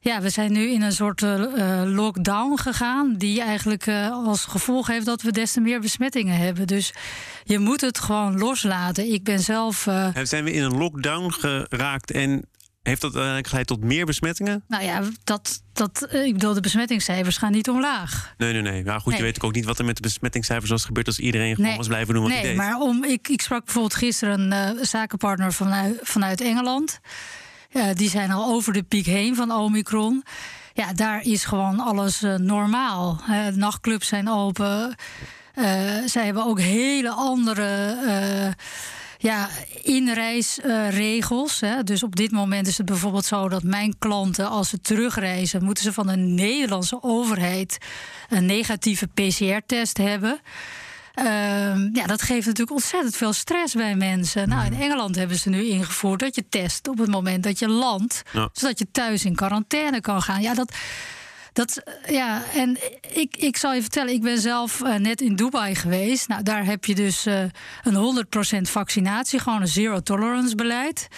ja, 0.00 0.20
we 0.20 0.30
zijn 0.30 0.52
nu 0.52 0.70
in 0.70 0.82
een 0.82 0.92
soort 0.92 1.20
lockdown 1.84 2.56
gegaan, 2.58 3.14
die 3.16 3.40
eigenlijk 3.40 3.88
als 4.10 4.44
gevolg 4.44 4.86
heeft 4.86 5.06
dat 5.06 5.22
we 5.22 5.32
des 5.32 5.52
te 5.52 5.60
meer 5.60 5.80
besmettingen 5.80 6.36
hebben. 6.36 6.66
Dus 6.66 6.92
je 7.44 7.58
moet 7.58 7.80
het 7.80 7.98
gewoon 7.98 8.38
loslaten. 8.38 9.12
Ik 9.12 9.24
ben 9.24 9.40
zelf. 9.40 9.88
Zijn 10.22 10.44
we 10.44 10.52
in 10.52 10.62
een 10.62 10.76
lockdown 10.76 11.30
geraakt 11.30 12.10
en 12.10 12.44
heeft 12.82 13.00
dat 13.00 13.10
uiteindelijk 13.10 13.48
geleid 13.48 13.66
tot 13.66 13.84
meer 13.84 14.06
besmettingen? 14.06 14.64
Nou 14.68 14.84
ja, 14.84 15.02
dat, 15.24 15.62
dat, 15.72 16.02
eh, 16.02 16.24
ik 16.24 16.32
bedoel, 16.32 16.54
de 16.54 16.60
besmettingscijfers 16.60 17.36
gaan 17.36 17.52
niet 17.52 17.68
omlaag. 17.68 18.34
Nee, 18.36 18.52
nee, 18.52 18.62
nee. 18.62 18.84
Maar 18.84 19.00
goed, 19.00 19.16
je 19.16 19.22
weet 19.22 19.42
ook 19.42 19.54
niet 19.54 19.64
wat 19.64 19.78
er 19.78 19.84
met 19.84 19.96
de 19.96 20.02
besmettingscijfers 20.02 20.70
was 20.70 20.84
gebeurd 20.84 21.06
als 21.06 21.18
iedereen 21.18 21.54
gewoon 21.54 21.76
was 21.76 21.86
blijven 21.86 22.14
doen 22.14 22.22
wat 22.22 22.32
nee, 22.32 22.40
hij 22.40 22.48
deed. 22.48 22.58
maar 22.58 22.80
om, 22.80 23.04
ik, 23.04 23.28
ik 23.28 23.42
sprak 23.42 23.64
bijvoorbeeld 23.64 23.94
gisteren 23.94 24.52
een 24.52 24.76
uh, 24.76 24.82
zakenpartner 24.84 25.52
vanuit, 25.52 25.98
vanuit 26.02 26.40
Engeland. 26.40 27.00
Uh, 27.72 27.84
die 27.94 28.08
zijn 28.08 28.30
al 28.30 28.54
over 28.54 28.72
de 28.72 28.82
piek 28.82 29.06
heen 29.06 29.34
van 29.34 29.52
Omicron. 29.52 30.24
Ja, 30.72 30.92
daar 30.92 31.22
is 31.22 31.44
gewoon 31.44 31.80
alles 31.80 32.22
uh, 32.22 32.34
normaal. 32.34 33.20
nachtclubs 33.54 34.08
zijn 34.08 34.28
open. 34.28 34.94
zij 36.06 36.24
hebben 36.24 36.44
ook 36.44 36.60
hele 36.60 37.10
andere 37.10 37.96
ja, 39.22 39.48
inreisregels. 39.82 41.60
Dus 41.84 42.02
op 42.02 42.16
dit 42.16 42.30
moment 42.30 42.66
is 42.66 42.76
het 42.76 42.86
bijvoorbeeld 42.86 43.24
zo 43.24 43.48
dat 43.48 43.62
mijn 43.62 43.98
klanten, 43.98 44.48
als 44.48 44.68
ze 44.68 44.80
terugreizen, 44.80 45.64
moeten 45.64 45.84
ze 45.84 45.92
van 45.92 46.06
de 46.06 46.16
Nederlandse 46.16 47.02
overheid 47.02 47.78
een 48.28 48.46
negatieve 48.46 49.06
PCR-test 49.06 49.96
hebben. 49.96 50.40
Uh, 51.14 51.24
ja, 51.92 52.06
dat 52.06 52.22
geeft 52.22 52.46
natuurlijk 52.46 52.76
ontzettend 52.76 53.16
veel 53.16 53.32
stress 53.32 53.74
bij 53.74 53.94
mensen. 53.94 54.48
Nou, 54.48 54.66
in 54.66 54.80
Engeland 54.80 55.16
hebben 55.16 55.38
ze 55.38 55.48
nu 55.48 55.64
ingevoerd 55.64 56.20
dat 56.20 56.34
je 56.34 56.48
test 56.48 56.88
op 56.88 56.98
het 56.98 57.10
moment 57.10 57.42
dat 57.42 57.58
je 57.58 57.68
landt, 57.68 58.22
ja. 58.32 58.48
zodat 58.52 58.78
je 58.78 58.86
thuis 58.92 59.24
in 59.24 59.34
quarantaine 59.34 60.00
kan 60.00 60.22
gaan. 60.22 60.42
Ja, 60.42 60.54
dat 60.54 60.74
dat, 61.52 61.82
ja, 62.08 62.42
en 62.54 62.78
ik, 63.14 63.36
ik 63.36 63.56
zal 63.56 63.74
je 63.74 63.80
vertellen, 63.80 64.12
ik 64.12 64.22
ben 64.22 64.38
zelf 64.38 64.80
uh, 64.80 64.94
net 64.94 65.20
in 65.20 65.36
Dubai 65.36 65.74
geweest. 65.74 66.28
Nou, 66.28 66.42
daar 66.42 66.64
heb 66.64 66.84
je 66.84 66.94
dus 66.94 67.26
uh, 67.26 67.42
een 67.82 68.24
100% 68.58 68.60
vaccinatie, 68.60 69.38
gewoon 69.38 69.60
een 69.60 69.68
zero 69.68 70.00
tolerance 70.00 70.54
beleid. 70.54 71.08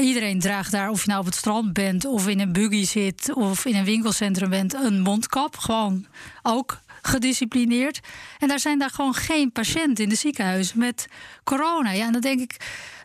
Iedereen 0.00 0.40
draagt 0.40 0.70
daar, 0.70 0.90
of 0.90 1.00
je 1.00 1.08
nou 1.08 1.20
op 1.20 1.26
het 1.26 1.34
strand 1.34 1.72
bent, 1.72 2.04
of 2.04 2.28
in 2.28 2.40
een 2.40 2.52
buggy 2.52 2.84
zit, 2.84 3.34
of 3.34 3.64
in 3.64 3.74
een 3.74 3.84
winkelcentrum 3.84 4.50
bent, 4.50 4.74
een 4.74 5.00
mondkap. 5.00 5.56
Gewoon 5.56 6.06
ook 6.42 6.78
gedisciplineerd. 7.02 8.00
En 8.38 8.48
daar 8.48 8.60
zijn 8.60 8.78
daar 8.78 8.90
gewoon 8.90 9.14
geen 9.14 9.52
patiënten 9.52 10.04
in 10.04 10.10
de 10.10 10.16
ziekenhuizen 10.16 10.78
met 10.78 11.06
corona. 11.44 11.90
Ja, 11.90 12.06
en 12.06 12.12
dan 12.12 12.20
denk 12.20 12.40
ik 12.40 12.56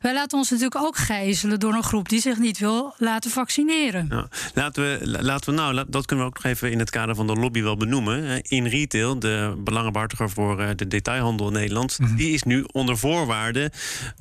wij 0.02 0.14
laten 0.14 0.38
ons 0.38 0.50
natuurlijk 0.50 0.82
ook 0.82 0.98
gijzelen 0.98 1.60
door 1.60 1.74
een 1.74 1.84
groep 1.84 2.10
die 2.10 2.22
zich 2.22 2.38
niet 2.38 2.60
wil 2.60 2.94
laten 2.98 3.32
vaccineren. 3.32 4.08
Ja, 4.10 4.28
laten, 4.54 4.84
we, 4.84 5.22
laten 5.22 5.50
we 5.50 5.62
nou, 5.62 5.84
dat 5.88 6.06
kunnen 6.06 6.26
we 6.26 6.32
ook 6.32 6.44
nog 6.44 6.54
even 6.54 6.72
in 6.72 6.80
het 6.80 6.90
kader 6.90 7.16
van 7.16 7.28
de 7.28 7.36
lobby 7.36 7.62
wel 7.62 7.78
benoemen. 7.78 8.42
In 8.42 8.66
retail, 8.66 9.20
de 9.20 9.56
belangenbehartiger 9.58 10.30
voor 10.30 10.60
eh, 10.60 10.70
de 10.76 10.88
detailhandel 10.88 11.48
in 11.48 11.54
Nederland, 11.54 12.00
mm 12.00 12.06
-hmm. 12.06 12.16
die 12.16 12.34
is 12.34 12.44
nu 12.44 12.66
onder 12.72 12.98
voorwaarden 12.98 13.72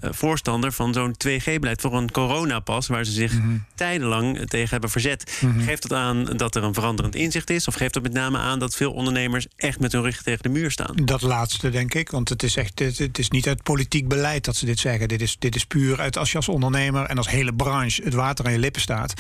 uh, 0.05 0.11
voorstander 0.13 0.73
van 0.73 0.93
zo'n 0.93 1.15
2G-beleid 1.29 1.81
voor 1.81 1.97
een 1.97 2.11
coronapas, 2.11 2.87
waar 2.87 3.05
ze 3.05 3.13
zich 3.13 3.33
mm 3.33 3.41
-hmm. 3.41 3.65
tijdenlang 3.75 4.49
tegen 4.49 4.71
hebben 4.71 4.91
verzet. 4.91 5.39
Mm 5.41 5.53
-hmm. 5.53 5.63
Geeft 5.63 5.83
dat 5.89 5.99
aan 5.99 6.25
dat 6.25 6.55
er 6.55 6.63
een 6.63 6.75
veranderend 6.75 7.15
inzicht 7.15 7.51
is? 7.51 7.69
Of 7.69 7.75
geeft 7.75 7.95
dat 7.95 8.03
met 8.03 8.13
name 8.13 8.39
aan 8.39 8.59
dat 8.59 8.75
veel 8.75 8.93
ondernemers 8.93 9.47
echt 9.57 9.81
met 9.81 9.93
hun 9.93 10.03
rug 10.03 10.23
tegen 10.23 10.43
de 10.43 10.49
muur 10.49 10.71
staan. 10.71 10.97
Dat 11.05 11.23
laatste, 11.23 11.71
denk 11.71 11.95
ik. 11.95 12.11
Want 12.11 12.29
het 12.29 12.43
is 12.43 12.57
echt 12.57 12.79
het, 12.79 12.99
het 12.99 13.19
is 13.19 13.31
niet 13.31 13.47
uit 13.47 13.63
politiek 13.63 14.09
beleid 14.09 14.45
dat 14.45 14.57
ze 14.57 14.67
dit 14.67 14.79
zeggen. 14.79 15.09
Dit 15.09 15.21
is, 15.21 15.37
dit 15.39 15.55
is 15.55 15.65
puur 15.71 16.01
uit 16.01 16.19
als 16.19 16.31
je 16.31 16.37
als 16.37 16.49
ondernemer 16.49 17.07
en 17.07 17.17
als 17.17 17.29
hele 17.29 17.55
branche 17.55 18.03
het 18.03 18.15
water 18.15 18.45
aan 18.45 18.53
je 18.53 18.59
lippen 18.59 18.81
staat. 18.81 19.15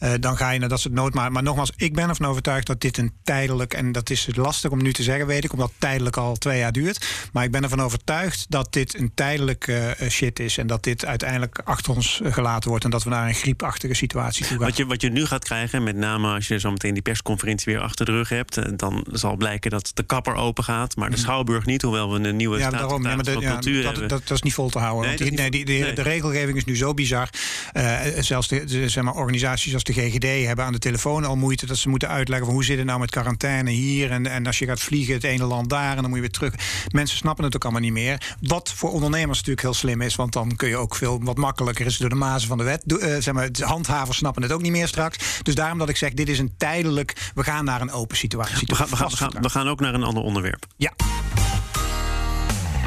Uh, 0.00 0.12
dan 0.20 0.36
ga 0.36 0.50
je 0.50 0.58
naar 0.58 0.68
dat 0.68 0.80
soort 0.80 0.94
noodmaat. 0.94 1.30
Maar 1.30 1.42
nogmaals, 1.42 1.72
ik 1.76 1.94
ben 1.94 2.08
ervan 2.08 2.26
overtuigd 2.26 2.66
dat 2.66 2.80
dit 2.80 2.98
een 2.98 3.12
tijdelijk. 3.24 3.74
En 3.74 3.92
dat 3.92 4.10
is 4.10 4.28
lastig 4.32 4.70
om 4.70 4.82
nu 4.82 4.92
te 4.92 5.02
zeggen, 5.02 5.26
weet 5.26 5.44
ik, 5.44 5.52
omdat 5.52 5.68
het 5.68 5.80
tijdelijk 5.80 6.16
al 6.16 6.36
twee 6.36 6.58
jaar 6.58 6.72
duurt. 6.72 7.06
Maar 7.32 7.44
ik 7.44 7.50
ben 7.50 7.62
ervan 7.62 7.80
overtuigd 7.80 8.46
dat 8.48 8.72
dit 8.72 8.98
een 8.98 9.12
tijdelijk 9.14 9.66
uh, 9.66 9.90
shit 10.08 10.38
is. 10.38 10.58
En 10.58 10.66
dat 10.66 10.82
dit 10.82 11.04
uiteindelijk 11.04 11.60
achter 11.64 11.94
ons 11.94 12.20
gelaten 12.24 12.70
wordt. 12.70 12.84
En 12.84 12.90
dat 12.90 13.04
we 13.04 13.10
naar 13.10 13.28
een 13.28 13.34
griepachtige 13.34 13.94
situatie 13.94 14.46
toe 14.46 14.56
gaan. 14.56 14.66
Wat 14.66 14.76
je, 14.76 14.86
wat 14.86 15.00
je 15.00 15.10
nu 15.10 15.26
gaat 15.26 15.44
krijgen, 15.44 15.82
met 15.82 15.96
name 15.96 16.34
als 16.34 16.48
je 16.48 16.58
zo 16.58 16.70
meteen 16.70 16.94
die 16.94 17.02
persconferentie 17.02 17.72
weer 17.72 17.82
achter 17.82 18.06
de 18.06 18.12
rug 18.12 18.28
hebt. 18.28 18.56
Eh, 18.56 18.72
dan 18.76 19.06
zal 19.10 19.36
blijken 19.36 19.70
dat 19.70 19.90
de 19.94 20.02
kapper 20.02 20.34
open 20.34 20.64
gaat. 20.64 20.96
Maar 20.96 21.10
de 21.10 21.16
mhm. 21.16 21.24
Schouwburg 21.24 21.66
niet, 21.66 21.82
hoewel 21.82 22.12
we 22.12 22.28
een 22.28 22.36
nieuwe 22.36 22.58
ja, 22.58 22.70
daarom, 22.70 23.02
ja, 23.02 23.14
maar 23.14 23.24
de, 23.24 23.36
ja, 23.40 23.60
dat. 23.82 24.08
Dat, 24.08 24.08
dat, 24.08 24.30
is 24.30 24.42
niet 24.42 24.54
vol 24.54 24.68
te 24.68 24.78
houden. 24.78 25.08
Nee, 25.08 25.18
want 25.18 25.30
die, 25.30 25.38
nee, 25.38 25.64
die, 25.64 25.64
de, 25.86 25.92
de, 25.92 26.02
regelgeving 26.02 26.56
is 26.56 26.64
nu 26.64 26.76
zo 26.76 26.94
bizar. 26.94 27.28
Uh, 27.76 28.00
zelfs 28.18 28.48
de, 28.48 28.88
zeg 28.88 29.04
maar, 29.04 29.14
organisaties 29.14 29.74
als 29.74 29.84
de 29.84 29.92
GGD 29.92 30.46
hebben 30.46 30.64
aan 30.64 30.72
de 30.72 30.78
telefoon 30.78 31.24
al 31.24 31.36
moeite 31.36 31.66
dat 31.66 31.76
ze 31.76 31.88
moeten 31.88 32.08
uitleggen 32.08 32.46
van 32.46 32.54
hoe 32.54 32.64
zit 32.64 32.76
het 32.76 32.86
nou 32.86 33.00
met 33.00 33.10
quarantaine 33.10 33.70
hier. 33.70 34.10
En, 34.10 34.26
en 34.26 34.46
als 34.46 34.58
je 34.58 34.66
gaat 34.66 34.80
vliegen 34.80 35.14
het 35.14 35.24
ene 35.24 35.44
land 35.44 35.70
daar 35.70 35.96
en 35.96 35.96
dan 35.96 36.04
moet 36.04 36.14
je 36.14 36.20
weer 36.20 36.30
terug. 36.30 36.54
Mensen 36.88 37.16
snappen 37.16 37.44
het 37.44 37.54
ook 37.54 37.62
allemaal 37.62 37.80
niet 37.80 37.92
meer. 37.92 38.36
Wat 38.40 38.72
voor 38.76 38.92
ondernemers 38.92 39.38
natuurlijk 39.38 39.66
heel 39.66 39.74
slim 39.74 40.00
is, 40.00 40.14
want 40.14 40.32
dan 40.32 40.56
kun 40.56 40.68
je 40.68 40.76
ook 40.76 40.94
veel 40.94 41.20
wat 41.22 41.36
makkelijker 41.36 41.86
is 41.86 41.96
door 41.96 42.08
de 42.08 42.14
mazen 42.14 42.48
van 42.48 42.58
de 42.58 42.64
wet. 42.64 42.82
Uh, 42.86 42.98
zeg 42.98 43.34
maar, 43.34 43.52
de 43.52 43.64
handhavers 43.64 44.18
snappen 44.18 44.42
het 44.42 44.52
ook 44.52 44.62
niet 44.62 44.72
meer 44.72 44.88
straks. 44.88 45.18
Dus 45.42 45.54
daarom 45.54 45.78
dat 45.78 45.88
ik 45.88 45.96
zeg, 45.96 46.12
dit 46.12 46.28
is 46.28 46.38
een 46.38 46.54
tijdelijk. 46.56 47.30
We 47.34 47.44
gaan 47.44 47.64
naar 47.64 47.80
een 47.80 47.92
open 47.92 48.16
situatie. 48.16 48.66
We 48.66 48.74
gaan, 48.74 48.88
we 48.88 48.96
gaan, 48.96 49.08
we 49.08 49.16
gaan, 49.16 49.32
we 49.40 49.50
gaan 49.50 49.68
ook 49.68 49.80
naar 49.80 49.94
een 49.94 50.02
ander 50.02 50.22
onderwerp. 50.22 50.66
Ja. 50.76 50.92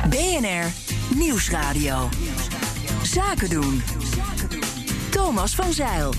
BNR 0.10 0.72
Nieuwsradio. 1.16 2.10
Zaken 3.14 3.50
doen. 3.50 3.82
Thomas 5.12 5.56
van 5.56 5.74
Zeil. 5.74 6.14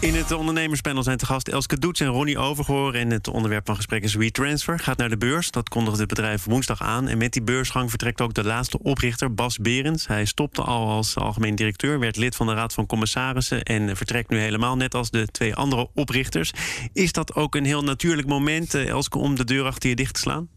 In 0.00 0.14
het 0.14 0.32
ondernemerspanel 0.32 1.02
zijn 1.02 1.16
te 1.16 1.26
gast 1.26 1.48
Elske 1.48 1.78
Doets 1.78 2.00
en 2.00 2.06
Ronnie 2.06 2.38
Overgoor. 2.38 2.94
En 2.94 3.10
het 3.10 3.28
onderwerp 3.28 3.66
van 3.66 3.76
gesprek 3.76 4.02
is 4.02 4.14
WeTransfer. 4.14 4.78
Gaat 4.78 4.96
naar 4.96 5.08
de 5.08 5.16
beurs. 5.16 5.50
Dat 5.50 5.68
kondigde 5.68 5.98
het 5.98 6.08
bedrijf 6.08 6.44
woensdag 6.44 6.82
aan. 6.82 7.08
En 7.08 7.18
met 7.18 7.32
die 7.32 7.42
beursgang 7.42 7.88
vertrekt 7.88 8.20
ook 8.20 8.34
de 8.34 8.44
laatste 8.44 8.78
oprichter, 8.82 9.34
Bas 9.34 9.58
Berends. 9.58 10.06
Hij 10.06 10.24
stopte 10.24 10.62
al 10.62 10.88
als 10.88 11.16
algemeen 11.16 11.54
directeur, 11.54 11.98
werd 11.98 12.16
lid 12.16 12.36
van 12.36 12.46
de 12.46 12.54
Raad 12.54 12.72
van 12.72 12.86
Commissarissen. 12.86 13.62
En 13.62 13.96
vertrekt 13.96 14.30
nu 14.30 14.38
helemaal 14.38 14.76
net 14.76 14.94
als 14.94 15.10
de 15.10 15.26
twee 15.26 15.54
andere 15.54 15.88
oprichters. 15.94 16.52
Is 16.92 17.12
dat 17.12 17.34
ook 17.34 17.54
een 17.54 17.64
heel 17.64 17.82
natuurlijk 17.82 18.28
moment, 18.28 18.74
eh, 18.74 18.88
Elske, 18.88 19.18
om 19.18 19.34
de 19.34 19.44
deur 19.44 19.64
achter 19.64 19.88
je 19.88 19.96
dicht 19.96 20.14
te 20.14 20.20
slaan? 20.20 20.48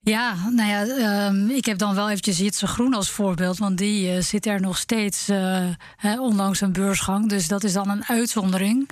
Ja, 0.00 0.34
nou 0.50 0.68
ja, 0.68 0.86
ehm, 0.86 1.48
ik 1.48 1.64
heb 1.64 1.78
dan 1.78 1.94
wel 1.94 2.08
eventjes 2.08 2.38
Jitse 2.38 2.66
Groen 2.66 2.94
als 2.94 3.10
voorbeeld. 3.10 3.58
Want 3.58 3.78
die 3.78 4.14
uh, 4.14 4.22
zit 4.22 4.46
er 4.46 4.60
nog 4.60 4.78
steeds, 4.78 5.28
uh, 5.28 5.66
hè, 5.96 6.20
ondanks 6.20 6.60
een 6.60 6.72
beursgang. 6.72 7.28
Dus 7.28 7.48
dat 7.48 7.64
is 7.64 7.72
dan 7.72 7.88
een 7.88 8.04
uitzondering. 8.04 8.88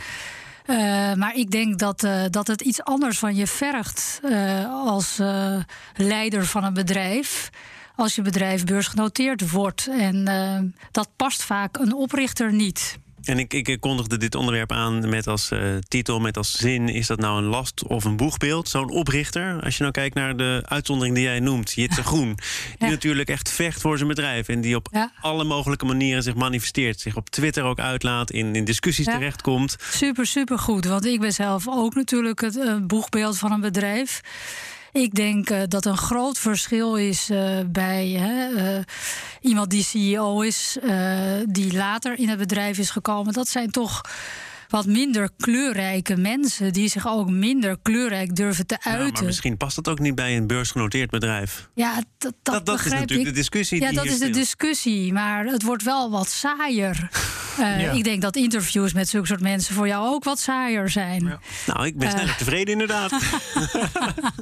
Uh, 0.66 0.76
maar 1.14 1.34
ik 1.34 1.50
denk 1.50 1.78
dat, 1.78 2.08
dat 2.30 2.46
het 2.46 2.60
iets 2.60 2.82
anders 2.82 3.18
van 3.18 3.34
je 3.34 3.46
vergt 3.46 4.20
als 4.84 5.18
leider 5.96 6.46
van 6.46 6.64
een 6.64 6.74
bedrijf. 6.74 7.50
Als 7.94 8.14
je 8.14 8.22
bedrijf 8.22 8.64
beursgenoteerd 8.64 9.50
wordt. 9.50 9.88
En 9.88 10.74
dat 10.90 11.08
past 11.16 11.42
vaak 11.42 11.76
een 11.78 11.94
oprichter 11.94 12.52
niet. 12.52 12.98
En 13.26 13.38
ik, 13.38 13.52
ik 13.52 13.80
kondigde 13.80 14.16
dit 14.16 14.34
onderwerp 14.34 14.72
aan 14.72 15.08
met 15.08 15.26
als 15.26 15.50
uh, 15.50 15.60
titel, 15.88 16.20
met 16.20 16.36
als 16.36 16.52
zin: 16.52 16.88
is 16.88 17.06
dat 17.06 17.18
nou 17.18 17.38
een 17.38 17.48
last 17.48 17.86
of 17.86 18.04
een 18.04 18.16
boegbeeld? 18.16 18.68
Zo'n 18.68 18.90
oprichter, 18.90 19.60
als 19.62 19.76
je 19.76 19.80
nou 19.80 19.92
kijkt 19.92 20.14
naar 20.14 20.36
de 20.36 20.62
uitzondering 20.64 21.14
die 21.14 21.24
jij 21.24 21.40
noemt, 21.40 21.72
Jitse 21.72 22.02
Groen, 22.10 22.38
die 22.78 22.88
natuurlijk 22.88 23.28
echt 23.28 23.50
vecht 23.50 23.80
voor 23.80 23.96
zijn 23.96 24.08
bedrijf 24.08 24.48
en 24.48 24.60
die 24.60 24.76
op 24.76 24.88
alle 25.20 25.44
mogelijke 25.44 25.84
manieren 25.84 26.22
zich 26.22 26.34
manifesteert, 26.34 27.00
zich 27.00 27.16
op 27.16 27.30
Twitter 27.30 27.64
ook 27.64 27.78
uitlaat, 27.78 28.30
in, 28.30 28.54
in 28.54 28.64
discussies 28.64 29.06
ja. 29.06 29.12
terechtkomt. 29.12 29.76
Super, 29.90 30.26
super 30.26 30.58
goed. 30.58 30.84
Want 30.84 31.04
ik 31.06 31.20
ben 31.20 31.32
zelf 31.32 31.68
ook 31.68 31.94
natuurlijk 31.94 32.40
het 32.40 32.56
uh, 32.56 32.76
boegbeeld 32.82 33.38
van 33.38 33.52
een 33.52 33.60
bedrijf. 33.60 34.20
Ik 34.96 35.14
denk 35.14 35.50
uh, 35.50 35.62
dat 35.68 35.84
een 35.84 35.96
groot 35.96 36.38
verschil 36.38 36.96
is 36.96 37.30
uh, 37.30 37.58
bij 37.66 38.06
uh, 38.06 38.82
iemand 39.40 39.70
die 39.70 39.84
CEO 39.84 40.40
is, 40.40 40.78
die 41.46 41.72
later 41.72 42.18
in 42.18 42.28
het 42.28 42.38
bedrijf 42.38 42.78
is 42.78 42.90
gekomen. 42.90 43.32
Dat 43.32 43.48
zijn 43.48 43.70
toch 43.70 44.00
wat 44.68 44.86
minder 44.86 45.30
kleurrijke 45.36 46.16
mensen 46.16 46.72
die 46.72 46.88
zich 46.88 47.06
ook 47.08 47.30
minder 47.30 47.78
kleurrijk 47.82 48.36
durven 48.36 48.66
te 48.66 48.76
uiten. 48.80 49.06
Ja, 49.06 49.12
maar 49.12 49.24
misschien 49.24 49.56
past 49.56 49.76
dat 49.76 49.88
ook 49.88 49.98
niet 49.98 50.14
bij 50.14 50.36
een 50.36 50.46
beursgenoteerd 50.46 51.10
bedrijf. 51.10 51.68
Ja, 51.74 51.94
dat, 52.18 52.34
dat, 52.42 52.66
dat, 52.66 52.84
is 52.84 52.92
natuurlijk 52.92 53.28
de 53.28 53.34
discussie. 53.34 53.80
Ja, 53.80 53.92
dat 53.92 54.04
is 54.04 54.18
de 54.18 54.30
discussie, 54.30 55.12
maar 55.12 55.44
het 55.44 55.62
wordt 55.62 55.82
wel 55.82 56.10
wat 56.10 56.28
saaier. 56.28 57.08
Uh, 57.60 57.94
Ik 57.94 58.04
denk 58.04 58.22
dat 58.22 58.36
interviews 58.36 58.92
met 58.92 59.08
zulke 59.08 59.26
soort 59.26 59.40
mensen 59.40 59.74
voor 59.74 59.86
jou 59.86 60.06
ook 60.06 60.24
wat 60.24 60.38
saaier 60.38 60.90
zijn. 60.90 61.24
Ja. 61.24 61.38
Nou, 61.66 61.86
ik 61.86 61.98
ben 61.98 62.10
sneller 62.10 62.28
uh, 62.28 62.36
tevreden 62.36 62.72
inderdaad. 62.72 63.12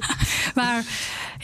maar 0.55 0.83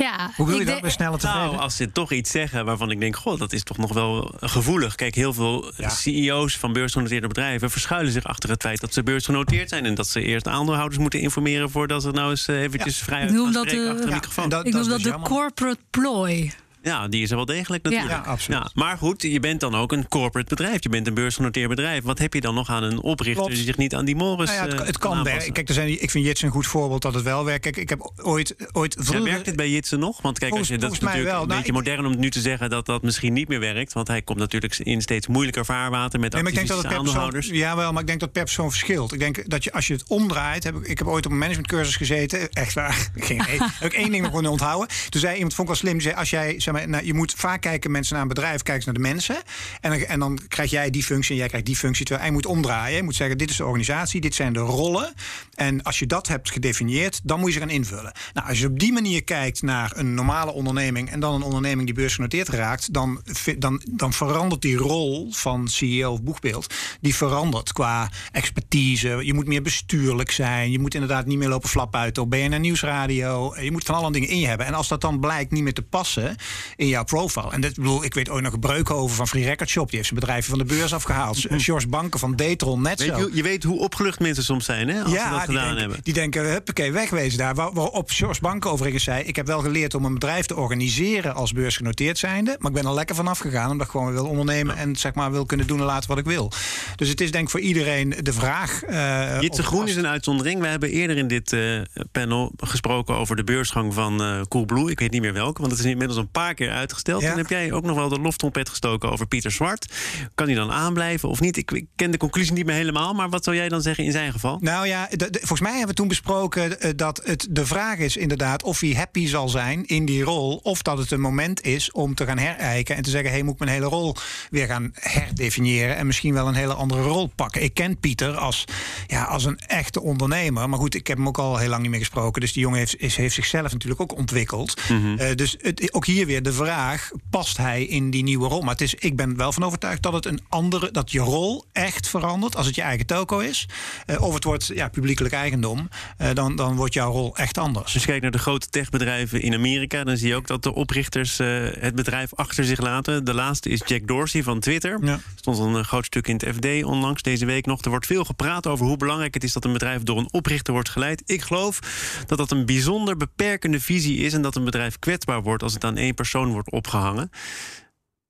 ja, 0.01 0.31
Hoe 0.35 0.47
wil 0.47 0.59
je 0.59 0.65
dat? 0.65 0.81
Bij 0.81 0.89
sneller 0.89 1.19
tevreden? 1.19 1.47
Nou, 1.47 1.61
als 1.61 1.75
ze 1.75 1.91
toch 1.91 2.11
iets 2.11 2.31
zeggen 2.31 2.65
waarvan 2.65 2.91
ik 2.91 2.99
denk, 2.99 3.15
god, 3.15 3.39
dat 3.39 3.53
is 3.53 3.63
toch 3.63 3.77
nog 3.77 3.93
wel 3.93 4.33
gevoelig. 4.39 4.95
Kijk, 4.95 5.15
heel 5.15 5.33
veel 5.33 5.71
ja. 5.77 5.89
CEO's 5.89 6.57
van 6.57 6.73
beursgenoteerde 6.73 7.27
bedrijven 7.27 7.71
verschuilen 7.71 8.11
zich 8.11 8.23
achter 8.23 8.49
het 8.49 8.61
feit 8.61 8.81
dat 8.81 8.93
ze 8.93 9.03
beursgenoteerd 9.03 9.69
zijn 9.69 9.85
en 9.85 9.95
dat 9.95 10.07
ze 10.07 10.21
eerst 10.21 10.47
aandeelhouders 10.47 10.99
moeten 10.99 11.19
informeren 11.19 11.69
voordat 11.69 12.01
ze 12.01 12.11
nou 12.11 12.29
eens 12.29 12.47
eventjes 12.47 12.97
ja. 12.97 13.03
vrij 13.03 13.21
uit 13.21 13.55
achter 13.55 14.01
de 14.01 14.11
microfoon. 14.11 14.49
Dat, 14.49 14.65
ik 14.65 14.73
noem 14.73 14.87
dat, 14.87 15.01
dat 15.01 15.13
de 15.13 15.19
corporate 15.19 15.79
ploy. 15.89 16.51
Ja, 16.81 17.07
die 17.07 17.21
is 17.21 17.29
er 17.29 17.35
wel 17.35 17.45
degelijk 17.45 17.83
natuurlijk. 17.83 18.11
Ja, 18.11 18.31
absoluut. 18.31 18.59
Ja, 18.59 18.69
maar 18.73 18.97
goed, 18.97 19.21
je 19.21 19.39
bent 19.39 19.59
dan 19.59 19.75
ook 19.75 19.91
een 19.91 20.07
corporate 20.07 20.49
bedrijf. 20.49 20.83
Je 20.83 20.89
bent 20.89 21.07
een 21.07 21.13
beursgenoteerd 21.13 21.69
bedrijf. 21.69 22.03
Wat 22.03 22.19
heb 22.19 22.33
je 22.33 22.41
dan 22.41 22.55
nog 22.55 22.69
aan 22.69 22.83
een 22.83 23.01
oprichter 23.01 23.49
die 23.49 23.63
zich 23.63 23.77
niet 23.77 23.95
aan 23.95 24.05
die 24.05 24.15
morgens 24.15 24.51
nou 24.51 24.69
ja, 24.69 24.75
het, 24.75 24.87
het 24.87 24.97
kan 24.97 25.23
werken. 25.23 25.53
Kijk, 25.53 25.67
er 25.67 25.73
zijn, 25.73 26.01
ik 26.01 26.11
vind 26.11 26.25
Jitsen 26.25 26.47
een 26.47 26.53
goed 26.53 26.67
voorbeeld 26.67 27.01
dat 27.01 27.13
het 27.13 27.23
wel 27.23 27.45
werkt. 27.45 27.61
Kijk, 27.61 27.77
ik 27.77 27.89
heb 27.89 28.11
ooit... 28.15 28.55
ooit 28.71 28.93
vroeger... 28.99 29.25
ja, 29.25 29.31
werkt 29.31 29.45
het 29.45 29.55
bij 29.55 29.69
Jitsen 29.69 29.99
nog? 29.99 30.21
Want 30.21 30.39
kijk, 30.39 30.53
als 30.53 30.67
je, 30.67 30.77
dat 30.77 30.91
is 30.91 30.99
natuurlijk 30.99 31.31
wel. 31.31 31.41
een 31.41 31.47
nou, 31.47 31.59
beetje 31.59 31.73
modern 31.73 32.05
om 32.05 32.19
nu 32.19 32.29
te 32.29 32.41
zeggen 32.41 32.69
dat 32.69 32.85
dat 32.85 33.01
misschien 33.01 33.33
niet 33.33 33.47
meer 33.47 33.59
werkt. 33.59 33.93
Want 33.93 34.07
hij 34.07 34.21
komt 34.21 34.39
natuurlijk 34.39 34.77
in 34.77 35.01
steeds 35.01 35.27
moeilijker 35.27 35.65
vaarwater 35.65 36.19
met 36.19 36.33
nee, 36.33 36.41
maar 36.41 36.51
ik 36.51 36.57
denk 36.57 36.69
dat 36.69 36.83
het 36.83 36.93
aandeelhouders. 36.93 37.47
Ja, 37.47 37.75
wel, 37.75 37.91
maar 37.91 38.01
ik 38.01 38.07
denk 38.07 38.19
dat 38.19 38.31
per 38.31 38.43
persoon 38.43 38.69
verschilt. 38.69 39.13
Ik 39.13 39.19
denk 39.19 39.49
dat 39.49 39.63
je, 39.63 39.71
als 39.73 39.87
je 39.87 39.93
het 39.93 40.03
omdraait... 40.07 40.63
Heb 40.63 40.75
ik, 40.75 40.87
ik 40.87 40.97
heb 40.97 41.07
ooit 41.07 41.25
op 41.25 41.31
een 41.31 41.37
managementcursus 41.37 41.95
gezeten. 41.95 42.49
Echt 42.49 42.73
waar. 42.73 43.09
Geen, 43.15 43.41
heb 43.79 43.91
ik 43.91 43.93
één 43.93 44.11
ding 44.11 44.23
nog 44.23 44.31
kunnen 44.31 44.51
onthouden. 44.51 44.87
Toen 45.09 45.21
zei 45.21 45.35
iemand, 45.35 45.53
vond 45.53 45.69
ik 45.69 45.73
wel 45.73 45.83
slim, 45.83 46.01
zei, 46.01 46.15
als 46.15 46.29
jij, 46.29 46.59
maar, 46.71 46.89
nou, 46.89 47.05
je 47.05 47.13
moet 47.13 47.33
vaak 47.33 47.61
kijken 47.61 47.91
mensen 47.91 48.13
naar 48.13 48.21
een 48.21 48.27
bedrijf, 48.27 48.61
kijken 48.61 48.85
naar 48.85 48.93
de 48.93 48.99
mensen. 48.99 49.35
En 49.81 49.89
dan, 49.89 49.99
en 49.99 50.19
dan 50.19 50.39
krijg 50.47 50.69
jij 50.71 50.89
die 50.89 51.03
functie 51.03 51.31
en 51.31 51.37
jij 51.37 51.47
krijgt 51.47 51.65
die 51.65 51.75
functie. 51.75 52.05
Terwijl 52.05 52.25
hij 52.25 52.35
moet 52.35 52.45
omdraaien. 52.45 52.95
Je 52.95 53.03
moet 53.03 53.15
zeggen, 53.15 53.37
dit 53.37 53.49
is 53.49 53.55
de 53.55 53.65
organisatie, 53.65 54.21
dit 54.21 54.35
zijn 54.35 54.53
de 54.53 54.59
rollen. 54.59 55.13
En 55.53 55.83
als 55.83 55.99
je 55.99 56.07
dat 56.07 56.27
hebt 56.27 56.51
gedefinieerd, 56.51 57.19
dan 57.23 57.39
moet 57.39 57.47
je 57.47 57.53
ze 57.53 57.59
gaan 57.59 57.69
invullen. 57.69 58.11
Nou, 58.33 58.47
als 58.47 58.59
je 58.59 58.67
op 58.67 58.79
die 58.79 58.93
manier 58.93 59.23
kijkt 59.23 59.61
naar 59.61 59.91
een 59.95 60.13
normale 60.13 60.51
onderneming... 60.51 61.09
en 61.09 61.19
dan 61.19 61.33
een 61.33 61.41
onderneming 61.41 61.85
die 61.85 61.95
beursgenoteerd 61.95 62.47
raakt... 62.47 62.93
dan, 62.93 63.21
dan, 63.57 63.81
dan 63.89 64.13
verandert 64.13 64.61
die 64.61 64.77
rol 64.77 65.31
van 65.31 65.67
CEO 65.67 66.11
of 66.11 66.21
boegbeeld... 66.21 66.73
die 67.01 67.15
verandert 67.15 67.73
qua 67.73 68.09
expertise. 68.31 69.19
Je 69.23 69.33
moet 69.33 69.47
meer 69.47 69.61
bestuurlijk 69.61 70.31
zijn. 70.31 70.71
Je 70.71 70.79
moet 70.79 70.93
inderdaad 70.93 71.25
niet 71.25 71.37
meer 71.37 71.49
lopen 71.49 71.69
flap 71.69 71.95
uit 71.95 72.17
op 72.17 72.29
BNR 72.29 72.59
Nieuwsradio. 72.59 73.55
Je 73.61 73.71
moet 73.71 73.83
van 73.83 73.95
alle 73.95 74.11
dingen 74.11 74.29
in 74.29 74.39
je 74.39 74.47
hebben. 74.47 74.65
En 74.65 74.73
als 74.73 74.87
dat 74.87 75.01
dan 75.01 75.19
blijkt 75.19 75.51
niet 75.51 75.63
meer 75.63 75.73
te 75.73 75.81
passen 75.81 76.35
in 76.75 76.87
jouw 76.87 77.03
profile 77.03 77.51
en 77.51 77.61
dit, 77.61 77.75
bedoel, 77.75 78.03
ik 78.03 78.13
weet 78.13 78.29
ooit 78.29 78.43
nog 78.43 78.89
over 78.89 79.15
van 79.15 79.27
Free 79.27 79.43
Record 79.43 79.69
Shop. 79.69 79.87
Die 79.87 79.95
heeft 79.95 80.07
zijn 80.07 80.19
bedrijf 80.19 80.45
van 80.45 80.57
de 80.57 80.65
beurs 80.65 80.93
afgehaald. 80.93 81.45
George 81.49 81.87
Banken 81.87 82.19
van 82.19 82.35
Detron, 82.35 82.81
net 82.81 82.99
weet 82.99 83.07
zo. 83.07 83.17
Je, 83.17 83.29
je, 83.33 83.43
weet 83.43 83.63
hoe 83.63 83.79
opgelucht 83.79 84.19
mensen 84.19 84.43
soms 84.43 84.65
zijn, 84.65 84.87
hè? 84.87 85.03
Als 85.03 85.11
ja, 85.11 85.23
ze 85.23 85.29
dat 85.29 85.41
gedaan 85.41 85.63
denken, 85.63 85.79
hebben. 85.79 85.99
Die 86.03 86.13
denken, 86.13 86.51
huppakee, 86.51 86.91
wegwezen 86.91 87.37
daar. 87.37 87.55
Waar, 87.55 87.73
waarop 87.73 88.09
George 88.09 88.41
Banken 88.41 88.71
overigens 88.71 89.03
zei... 89.03 89.23
ik 89.23 89.35
heb 89.35 89.47
wel 89.47 89.59
geleerd 89.59 89.93
om 89.93 90.05
een 90.05 90.13
bedrijf 90.13 90.45
te 90.45 90.55
organiseren 90.55 91.35
als 91.35 91.53
beursgenoteerd 91.53 92.17
zijnde... 92.17 92.55
maar 92.59 92.71
ik 92.71 92.77
ben 92.77 92.85
er 92.85 92.93
lekker 92.93 93.15
vanaf 93.15 93.39
gegaan 93.39 93.71
omdat 93.71 93.85
ik 93.85 93.91
gewoon 93.91 94.11
wil 94.11 94.25
ondernemen... 94.25 94.77
en 94.77 94.95
zeg 94.95 95.13
maar 95.13 95.31
wil 95.31 95.45
kunnen 95.45 95.67
doen 95.67 95.79
en 95.79 95.85
laten 95.85 96.09
wat 96.09 96.17
ik 96.17 96.25
wil. 96.25 96.51
Dus 96.95 97.09
het 97.09 97.21
is 97.21 97.31
denk 97.31 97.43
ik 97.43 97.49
voor 97.49 97.59
iedereen 97.59 98.15
de 98.21 98.33
vraag... 98.33 98.81
Uh, 98.89 99.41
Jitse 99.41 99.63
Groen 99.63 99.87
is 99.87 99.95
een 99.95 100.07
uitzondering. 100.07 100.61
We 100.61 100.67
hebben 100.67 100.89
eerder 100.89 101.17
in 101.17 101.27
dit 101.27 101.51
uh, 101.51 101.81
panel 102.11 102.51
gesproken 102.57 103.15
over 103.15 103.35
de 103.35 103.43
beursgang 103.43 103.93
van 103.93 104.21
uh, 104.21 104.41
Coolblue. 104.47 104.91
Ik 104.91 104.99
weet 104.99 105.11
niet 105.11 105.21
meer 105.21 105.33
welke, 105.33 105.61
want 105.61 105.73
het 105.73 105.85
is 105.85 105.91
inmiddels 105.91 106.19
een 106.19 106.31
paar 106.31 106.50
paar 106.55 106.67
keer 106.67 106.75
uitgesteld. 106.75 107.21
Ja. 107.21 107.27
Dan 107.29 107.37
heb 107.37 107.49
jij 107.49 107.71
ook 107.71 107.83
nog 107.83 107.95
wel 107.95 108.09
de 108.09 108.19
loftrompet 108.19 108.69
gestoken 108.69 109.11
over 109.11 109.27
Pieter 109.27 109.51
Zwart. 109.51 109.93
Kan 110.35 110.45
hij 110.45 110.55
dan 110.55 110.71
aanblijven 110.71 111.29
of 111.29 111.39
niet? 111.39 111.57
Ik, 111.57 111.71
ik 111.71 111.85
ken 111.95 112.11
de 112.11 112.17
conclusie 112.17 112.53
niet 112.53 112.65
meer 112.65 112.75
helemaal, 112.75 113.13
maar 113.13 113.29
wat 113.29 113.43
zou 113.43 113.55
jij 113.55 113.69
dan 113.69 113.81
zeggen 113.81 114.03
in 114.03 114.11
zijn 114.11 114.31
geval? 114.31 114.57
Nou 114.61 114.87
ja, 114.87 115.07
de- 115.09 115.29
de- 115.29 115.37
volgens 115.39 115.59
mij 115.61 115.71
hebben 115.71 115.89
we 115.89 115.95
toen 115.95 116.07
besproken 116.07 116.79
eh, 116.81 116.91
dat 116.95 117.21
het 117.23 117.47
de 117.49 117.65
vraag 117.65 117.97
is 117.97 118.17
inderdaad 118.17 118.63
of 118.63 118.79
hij 118.79 118.89
happy 118.89 119.27
zal 119.27 119.49
zijn 119.49 119.85
in 119.85 120.05
die 120.05 120.23
rol. 120.23 120.55
Of 120.63 120.81
dat 120.81 120.97
het 120.97 121.11
een 121.11 121.21
moment 121.21 121.61
is 121.61 121.91
om 121.91 122.15
te 122.15 122.25
gaan 122.25 122.37
herijken 122.37 122.95
en 122.95 123.03
te 123.03 123.09
zeggen: 123.09 123.29
hé, 123.29 123.35
hey, 123.35 123.43
moet 123.45 123.53
ik 123.53 123.59
mijn 123.59 123.71
hele 123.71 123.85
rol 123.85 124.15
weer 124.49 124.65
gaan 124.67 124.91
herdefiniëren 124.93 125.95
en 125.97 126.05
misschien 126.05 126.33
wel 126.33 126.47
een 126.47 126.53
hele 126.53 126.73
andere 126.73 127.01
rol 127.01 127.27
pakken. 127.35 127.63
Ik 127.63 127.73
ken 127.73 127.97
Pieter 127.99 128.35
als, 128.35 128.65
ja, 129.07 129.23
als 129.23 129.45
een 129.45 129.59
echte 129.67 130.01
ondernemer. 130.01 130.69
Maar 130.69 130.79
goed, 130.79 130.95
ik 130.95 131.07
heb 131.07 131.17
hem 131.17 131.27
ook 131.27 131.39
al 131.39 131.57
heel 131.57 131.69
lang 131.69 131.81
niet 131.81 131.91
meer 131.91 131.99
gesproken. 131.99 132.41
Dus 132.41 132.53
die 132.53 132.61
jongen 132.61 132.77
heeft, 132.79 132.99
is, 132.99 133.15
heeft 133.15 133.33
zichzelf 133.35 133.71
natuurlijk 133.71 134.01
ook 134.01 134.17
ontwikkeld. 134.17 134.81
Eh, 135.17 135.35
dus 135.35 135.55
het, 135.61 135.93
ook 135.93 136.05
hier 136.05 136.25
weer 136.25 136.40
de 136.41 136.53
vraag: 136.53 137.11
past 137.29 137.57
hij 137.57 137.83
in 137.83 138.09
die 138.09 138.23
nieuwe 138.23 138.47
rol? 138.47 138.61
Maar 138.61 138.71
het 138.71 138.81
is, 138.81 138.93
ik 138.93 139.15
ben 139.15 139.37
wel 139.37 139.51
van 139.51 139.63
overtuigd 139.63 140.01
dat 140.01 140.13
het 140.13 140.25
een 140.25 140.39
andere, 140.49 140.91
dat 140.91 141.11
je 141.11 141.19
rol 141.19 141.65
echt 141.71 142.07
verandert 142.07 142.55
als 142.55 142.65
het 142.65 142.75
je 142.75 142.81
eigen 142.81 143.05
toko 143.05 143.39
is. 143.39 143.67
Eh, 144.05 144.21
of 144.21 144.33
het 144.33 144.43
wordt 144.43 144.71
ja, 144.73 144.89
publiekelijk 144.89 145.33
eigendom, 145.33 145.89
eh, 146.17 146.29
dan, 146.33 146.55
dan 146.55 146.75
wordt 146.75 146.93
jouw 146.93 147.11
rol 147.11 147.35
echt 147.35 147.57
anders. 147.57 147.93
Als 147.93 148.01
je 148.03 148.07
kijkt 148.07 148.21
naar 148.21 148.31
de 148.31 148.37
grote 148.37 148.69
techbedrijven 148.69 149.41
in 149.41 149.53
Amerika, 149.53 150.03
dan 150.03 150.17
zie 150.17 150.27
je 150.27 150.35
ook 150.35 150.47
dat 150.47 150.63
de 150.63 150.73
oprichters 150.73 151.39
eh, 151.39 151.47
het 151.79 151.95
bedrijf 151.95 152.33
achter 152.33 152.63
zich 152.63 152.79
laten. 152.79 153.25
De 153.25 153.33
laatste 153.33 153.69
is 153.69 153.81
Jack 153.85 154.07
Dorsey 154.07 154.43
van 154.43 154.59
Twitter. 154.59 154.99
Ja. 155.01 155.11
Er 155.11 155.21
stond 155.35 155.59
een 155.59 155.85
groot 155.85 156.05
stuk 156.05 156.27
in 156.27 156.35
het 156.35 156.55
FD 156.55 156.83
onlangs 156.83 157.21
deze 157.21 157.45
week 157.45 157.65
nog. 157.65 157.81
Er 157.81 157.89
wordt 157.89 158.05
veel 158.05 158.23
gepraat 158.23 158.67
over 158.67 158.85
hoe 158.85 158.97
belangrijk 158.97 159.33
het 159.33 159.43
is 159.43 159.53
dat 159.53 159.65
een 159.65 159.73
bedrijf 159.73 160.03
door 160.03 160.17
een 160.17 160.31
oprichter 160.31 160.73
wordt 160.73 160.89
geleid. 160.89 161.23
Ik 161.25 161.41
geloof 161.41 161.79
dat 162.25 162.37
dat 162.37 162.51
een 162.51 162.65
bijzonder 162.65 163.17
beperkende 163.17 163.79
visie 163.79 164.17
is 164.17 164.33
en 164.33 164.41
dat 164.41 164.55
een 164.55 164.63
bedrijf 164.63 164.99
kwetsbaar 164.99 165.41
wordt 165.41 165.63
als 165.63 165.73
het 165.73 165.83
aan 165.83 165.97
één 165.97 166.13
persoon 166.13 166.30
wordt 166.39 166.71
opgehangen. 166.71 167.29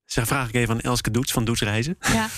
Zeg, 0.05 0.27
vraag 0.27 0.47
ik 0.47 0.55
even 0.55 0.73
aan 0.73 0.79
Elske 0.81 1.11
Doets 1.11 1.31
van 1.31 1.45
Doets 1.45 1.61
Reizen. 1.61 1.97
Ja. 2.13 2.27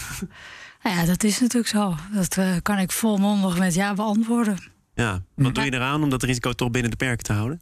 Nou 0.83 0.95
ja, 0.95 1.05
dat 1.05 1.23
is 1.23 1.39
natuurlijk 1.39 1.67
zo. 1.67 1.95
Dat 2.13 2.37
eh, 2.37 2.55
kan 2.61 2.77
ik 2.77 2.91
volmondig 2.91 3.57
met 3.57 3.73
ja 3.73 3.93
beantwoorden. 3.93 4.57
Ja, 4.93 5.21
wat 5.35 5.55
doe 5.55 5.63
je 5.63 5.73
eraan 5.73 6.03
om 6.03 6.09
dat 6.09 6.23
risico 6.23 6.53
toch 6.53 6.71
binnen 6.71 6.91
de 6.91 6.97
perken 6.97 7.23
te 7.23 7.33
houden? 7.33 7.61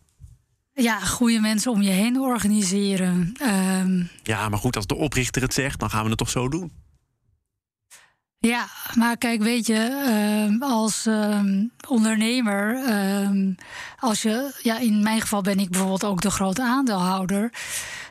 Ja, 0.74 1.00
goede 1.00 1.40
mensen 1.40 1.72
om 1.72 1.82
je 1.82 1.90
heen 1.90 2.20
organiseren. 2.20 3.34
Ehm, 3.40 4.04
Ja, 4.24 4.50
maar 4.50 4.60
goed, 4.60 4.76
als 4.76 4.88
de 4.88 4.96
oprichter 4.96 5.42
het 5.42 5.54
zegt, 5.54 5.80
dan 5.80 5.90
gaan 5.90 6.04
we 6.04 6.10
het 6.10 6.18
toch 6.18 6.30
zo 6.30 6.50
doen. 6.50 6.72
Ja, 8.48 8.68
maar 8.98 9.18
kijk, 9.18 9.42
weet 9.42 9.68
je, 9.68 10.04
ehm, 10.06 10.62
als 10.62 11.06
ehm, 11.06 11.66
ondernemer, 11.88 12.84
ehm, 12.86 13.54
als 14.00 14.22
je, 14.22 14.60
ja, 14.62 14.80
in 14.80 15.04
mijn 15.04 15.22
geval 15.22 15.42
ben 15.42 15.60
ik 15.60 15.70
bijvoorbeeld 15.70 16.04
ook 16.04 16.22
de 16.22 16.32
grote 16.32 16.64
aandeelhouder, 16.64 17.54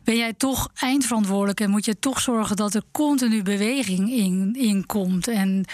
ben 0.05 0.17
jij 0.17 0.33
toch 0.33 0.71
eindverantwoordelijk 0.75 1.61
en 1.61 1.71
moet 1.71 1.85
je 1.85 1.99
toch 1.99 2.21
zorgen 2.21 2.57
dat 2.57 2.75
er 2.75 2.83
continu 2.93 3.43
beweging 3.43 4.11
in, 4.11 4.57
in 4.59 4.87
komt 4.87 5.29
en 5.29 5.65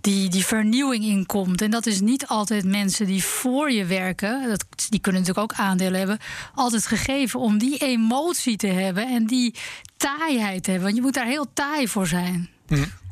die, 0.00 0.28
die 0.28 0.46
vernieuwing 0.46 1.04
in 1.04 1.26
komt. 1.26 1.62
En 1.62 1.70
dat 1.70 1.86
is 1.86 2.00
niet 2.00 2.26
altijd 2.26 2.64
mensen 2.64 3.06
die 3.06 3.24
voor 3.24 3.70
je 3.70 3.84
werken, 3.84 4.48
dat, 4.48 4.64
die 4.88 5.00
kunnen 5.00 5.20
natuurlijk 5.20 5.52
ook 5.52 5.58
aandelen 5.58 5.98
hebben, 5.98 6.18
altijd 6.54 6.86
gegeven 6.86 7.40
om 7.40 7.58
die 7.58 7.78
emotie 7.78 8.56
te 8.56 8.66
hebben 8.66 9.08
en 9.08 9.26
die 9.26 9.54
taaiheid 9.96 10.62
te 10.62 10.70
hebben. 10.70 10.88
Want 10.88 10.96
je 10.96 11.04
moet 11.04 11.14
daar 11.14 11.26
heel 11.26 11.52
taai 11.52 11.88
voor 11.88 12.06
zijn. 12.06 12.50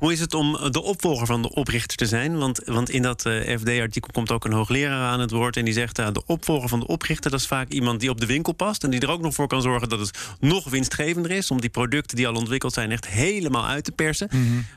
Hoe 0.05 0.13
is 0.13 0.21
het 0.21 0.35
om 0.35 0.59
de 0.71 0.83
opvolger 0.83 1.27
van 1.27 1.43
de 1.43 1.51
oprichter 1.55 1.97
te 1.97 2.07
zijn? 2.07 2.39
Want, 2.39 2.61
want 2.65 2.91
in 2.91 3.03
dat 3.03 3.27
eh, 3.27 3.59
FD-artikel 3.59 4.11
komt 4.13 4.31
ook 4.31 4.45
een 4.45 4.53
hoogleraar 4.53 5.11
aan 5.11 5.21
het 5.21 5.31
woord. 5.31 5.57
En 5.57 5.65
die 5.65 5.75
zegt: 5.75 5.99
uh, 5.99 6.09
de 6.13 6.23
opvolger 6.27 6.69
van 6.69 6.81
de 6.81 6.87
oprichter, 6.87 7.31
dat 7.31 7.41
is 7.41 7.47
vaak 7.47 7.69
iemand 7.69 8.01
die 8.01 8.11
op 8.11 8.21
de 8.21 8.27
winkel 8.27 8.53
past. 8.53 8.85
En 8.85 8.91
die 8.91 9.01
er 9.01 9.11
ook 9.11 9.21
nog 9.21 9.35
voor 9.35 9.47
kan 9.47 9.63
zorgen 9.63 9.89
dat 9.89 9.99
het 9.99 10.19
nog 10.41 10.71
winstgevender 10.71 11.31
is. 11.31 11.51
Om 11.51 11.61
die 11.61 11.71
producten 11.71 12.17
die 12.17 12.29
al 12.29 12.35
ontwikkeld 12.35 12.73
zijn 12.73 12.91
echt 12.91 13.07
helemaal 13.07 13.67
uit 13.67 13.85
te 13.85 13.93
persen. 13.93 14.29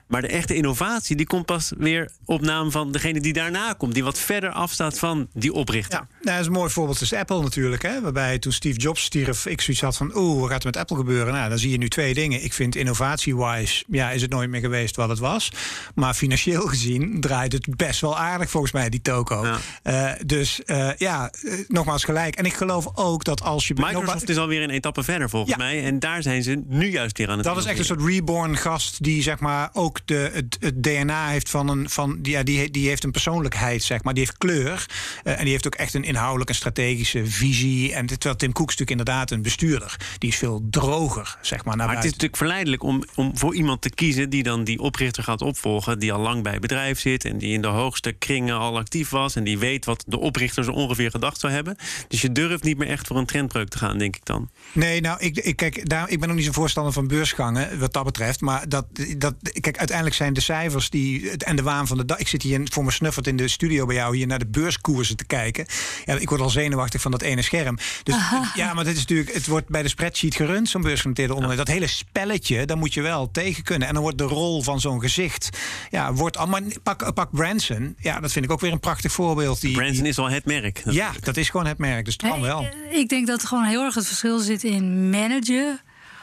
Maar 0.07 0.21
de 0.21 0.27
echte 0.27 0.55
innovatie 0.55 1.15
die 1.15 1.25
komt 1.25 1.45
pas 1.45 1.71
weer 1.77 2.11
op 2.25 2.41
naam 2.41 2.71
van 2.71 2.91
degene 2.91 3.21
die 3.21 3.33
daarna 3.33 3.73
komt. 3.73 3.93
Die 3.93 4.03
wat 4.03 4.19
verder 4.19 4.49
afstaat 4.49 4.99
van 4.99 5.27
die 5.33 5.53
oprichter. 5.53 5.99
Ja, 5.99 6.07
nou, 6.21 6.25
dat 6.31 6.39
is 6.39 6.45
een 6.45 6.51
mooi 6.51 6.69
voorbeeld 6.69 7.01
is 7.01 7.13
Apple 7.13 7.41
natuurlijk. 7.41 7.81
Hè, 7.81 8.01
waarbij 8.01 8.39
toen 8.39 8.51
Steve 8.51 8.79
Jobs 8.79 9.03
stierf, 9.03 9.45
ik 9.45 9.61
zoiets 9.61 9.83
had 9.83 9.97
van... 9.97 10.17
oeh, 10.17 10.39
wat 10.39 10.49
gaat 10.49 10.59
er 10.59 10.65
met 10.65 10.77
Apple 10.77 10.97
gebeuren? 10.97 11.33
Nou, 11.33 11.49
dan 11.49 11.59
zie 11.59 11.71
je 11.71 11.77
nu 11.77 11.89
twee 11.89 12.13
dingen. 12.13 12.43
Ik 12.43 12.53
vind 12.53 12.75
innovatie-wise, 12.75 13.83
ja, 13.87 14.11
is 14.11 14.21
het 14.21 14.31
nooit 14.31 14.49
meer 14.49 14.61
geweest 14.61 14.95
wat 14.95 15.09
het 15.09 15.15
was. 15.19 15.51
Maar 15.95 16.13
financieel 16.13 16.67
gezien 16.67 17.21
draait 17.21 17.53
het 17.53 17.75
best 17.75 18.01
wel 18.01 18.17
aardig 18.17 18.49
volgens 18.49 18.71
mij, 18.71 18.89
die 18.89 19.01
toko. 19.01 19.45
Ja. 19.45 19.57
Eh, 19.83 20.19
dus 20.25 20.63
eh, 20.63 20.89
ja, 20.97 21.31
eh, 21.31 21.53
nogmaals 21.67 22.03
gelijk. 22.03 22.35
En 22.35 22.45
ik 22.45 22.53
geloof 22.53 22.87
ook 22.93 23.23
dat 23.23 23.41
als 23.43 23.67
je... 23.67 23.73
Microsoft 23.73 24.29
is 24.29 24.37
alweer 24.37 24.63
een 24.63 24.69
etappe 24.69 25.03
verder 25.03 25.29
volgens 25.29 25.51
Ja. 25.51 25.57
mij. 25.57 25.83
En 25.83 25.99
daar 25.99 26.21
zijn 26.21 26.43
ze 26.43 26.63
nu 26.67 26.91
juist 26.91 27.17
weer 27.17 27.29
aan 27.29 27.37
het 27.37 27.43
Dat 27.45 27.57
is 27.57 27.65
echt 27.65 27.79
een 27.79 27.85
soort 27.85 28.01
reborn 28.01 28.57
gast 28.57 29.03
die 29.03 29.21
zeg 29.21 29.39
maar 29.39 29.69
ook 29.73 29.99
de, 30.05 30.31
het, 30.33 30.57
het 30.59 30.83
DNA 30.83 31.27
heeft 31.27 31.49
van 31.49 31.69
een 31.69 31.89
van 31.89 32.21
die, 32.21 32.33
ja, 32.33 32.43
die, 32.43 32.71
die 32.71 32.87
heeft 32.87 33.03
een 33.03 33.11
persoonlijkheid, 33.11 33.83
zeg 33.83 34.03
maar. 34.03 34.13
Die 34.13 34.23
heeft 34.23 34.37
kleur. 34.37 34.85
en 35.23 35.43
die 35.43 35.51
heeft 35.51 35.65
ook 35.65 35.75
echt 35.75 35.93
een 35.93 36.03
inhoudelijke 36.03 36.53
en 36.53 36.59
strategische 36.59 37.25
visie. 37.25 37.93
En 37.93 38.05
terwijl 38.05 38.35
Tim 38.35 38.51
Cook 38.51 38.69
is 38.69 38.77
natuurlijk 38.77 38.99
inderdaad 38.99 39.31
een 39.31 39.41
bestuurder. 39.41 39.95
Die 40.17 40.29
is 40.29 40.35
veel 40.37 40.67
droger, 40.69 41.37
zeg 41.41 41.65
maar. 41.65 41.75
Naar 41.77 41.85
Maar 41.85 41.95
het 41.95 42.05
is 42.05 42.11
natuurlijk 42.11 42.37
verleidelijk 42.37 42.83
om, 42.83 43.03
om 43.15 43.37
voor 43.37 43.55
iemand 43.55 43.81
te 43.81 43.89
kiezen 43.89 44.29
die 44.29 44.43
dan 44.43 44.63
die 44.63 44.79
oprichter 45.07 45.33
gaat 45.33 45.41
opvolgen, 45.41 45.99
die 45.99 46.13
al 46.13 46.19
lang 46.19 46.43
bij 46.43 46.51
het 46.51 46.61
bedrijf 46.61 46.99
zit 46.99 47.25
en 47.25 47.37
die 47.37 47.53
in 47.53 47.61
de 47.61 47.67
hoogste 47.67 48.11
kringen 48.11 48.57
al 48.57 48.77
actief 48.77 49.09
was 49.09 49.35
en 49.35 49.43
die 49.43 49.57
weet 49.57 49.85
wat 49.85 50.03
de 50.07 50.19
oprichter 50.19 50.63
zo 50.63 50.71
ongeveer 50.71 51.11
gedacht 51.11 51.39
zou 51.39 51.53
hebben. 51.53 51.77
Dus 52.07 52.21
je 52.21 52.31
durft 52.31 52.63
niet 52.63 52.77
meer 52.77 52.87
echt 52.87 53.07
voor 53.07 53.17
een 53.17 53.25
trendbreuk 53.25 53.67
te 53.67 53.77
gaan, 53.77 53.97
denk 53.97 54.15
ik 54.15 54.25
dan. 54.25 54.49
Nee, 54.71 55.01
nou, 55.01 55.19
ik, 55.19 55.37
ik, 55.37 55.55
kijk, 55.55 55.89
daar, 55.89 56.09
ik 56.09 56.19
ben 56.19 56.29
ook 56.29 56.35
niet 56.35 56.45
zo'n 56.45 56.53
voorstander 56.53 56.93
van 56.93 57.07
beursgangen, 57.07 57.79
wat 57.79 57.93
dat 57.93 58.03
betreft. 58.03 58.41
Maar 58.41 58.69
dat, 58.69 58.85
dat, 59.17 59.35
kijk, 59.59 59.77
uiteindelijk 59.77 60.15
zijn 60.15 60.33
de 60.33 60.41
cijfers 60.41 60.89
die, 60.89 61.37
en 61.37 61.55
de 61.55 61.61
waan 61.61 61.87
van 61.87 61.97
de 61.97 62.05
dag. 62.05 62.17
Ik 62.17 62.27
zit 62.27 62.41
hier 62.41 62.61
voor 62.63 62.83
mijn 62.83 62.95
snuffert 62.95 63.27
in 63.27 63.37
de 63.37 63.47
studio 63.47 63.85
bij 63.85 63.95
jou 63.95 64.15
hier 64.15 64.27
naar 64.27 64.39
de 64.39 64.47
beurskoersen 64.47 65.17
te 65.17 65.25
kijken. 65.25 65.65
Ja, 66.05 66.15
ik 66.15 66.29
word 66.29 66.41
al 66.41 66.49
zenuwachtig 66.49 67.01
van 67.01 67.11
dat 67.11 67.21
ene 67.21 67.41
scherm. 67.41 67.77
Dus 68.03 68.15
ja, 68.55 68.73
maar 68.73 68.83
dit 68.83 68.93
is 68.93 68.99
natuurlijk, 68.99 69.33
het 69.33 69.47
wordt 69.47 69.69
bij 69.69 69.81
de 69.81 69.89
spreadsheet 69.89 70.35
gerund, 70.35 70.69
zo'n 70.69 70.81
beursgenoteerde 70.81 71.33
ondernemer. 71.33 71.65
Dat 71.65 71.73
hele 71.73 71.87
spelletje, 71.87 72.65
daar 72.65 72.77
moet 72.77 72.93
je 72.93 73.01
wel 73.01 73.31
tegen 73.31 73.63
kunnen. 73.63 73.87
En 73.87 73.93
dan 73.93 74.03
wordt 74.03 74.17
de 74.17 74.23
rol 74.23 74.61
van 74.61 74.79
zo'n 74.79 74.86
gezicht, 74.95 75.57
ja, 75.89 76.13
wordt 76.13 76.37
allemaal. 76.37 76.59
Pak, 76.83 77.13
pak 77.13 77.31
Branson, 77.31 77.95
ja, 77.99 78.19
dat 78.19 78.31
vind 78.31 78.45
ik 78.45 78.51
ook 78.51 78.59
weer 78.59 78.71
een 78.71 78.79
prachtig 78.79 79.11
voorbeeld. 79.11 79.61
Die, 79.61 79.75
Branson 79.75 80.05
is 80.05 80.17
al 80.17 80.29
het 80.29 80.45
merk. 80.45 80.81
ja, 80.89 81.11
dat 81.19 81.37
is 81.37 81.49
gewoon 81.49 81.65
het 81.65 81.77
merk, 81.77 82.05
dus 82.05 82.13
het 82.13 82.31
kan 82.31 82.41
wel. 82.41 82.61
Eh, 82.91 82.97
Ik 82.99 83.09
denk 83.09 83.27
dat 83.27 83.45
gewoon 83.45 83.63
heel 83.63 83.83
erg 83.83 83.95
het 83.95 84.07
verschil 84.07 84.39
zit 84.39 84.63
in 84.63 85.09
managen 85.09 85.79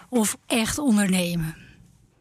of 0.09 0.37
echt 0.47 0.79
ondernemen. 0.79 1.57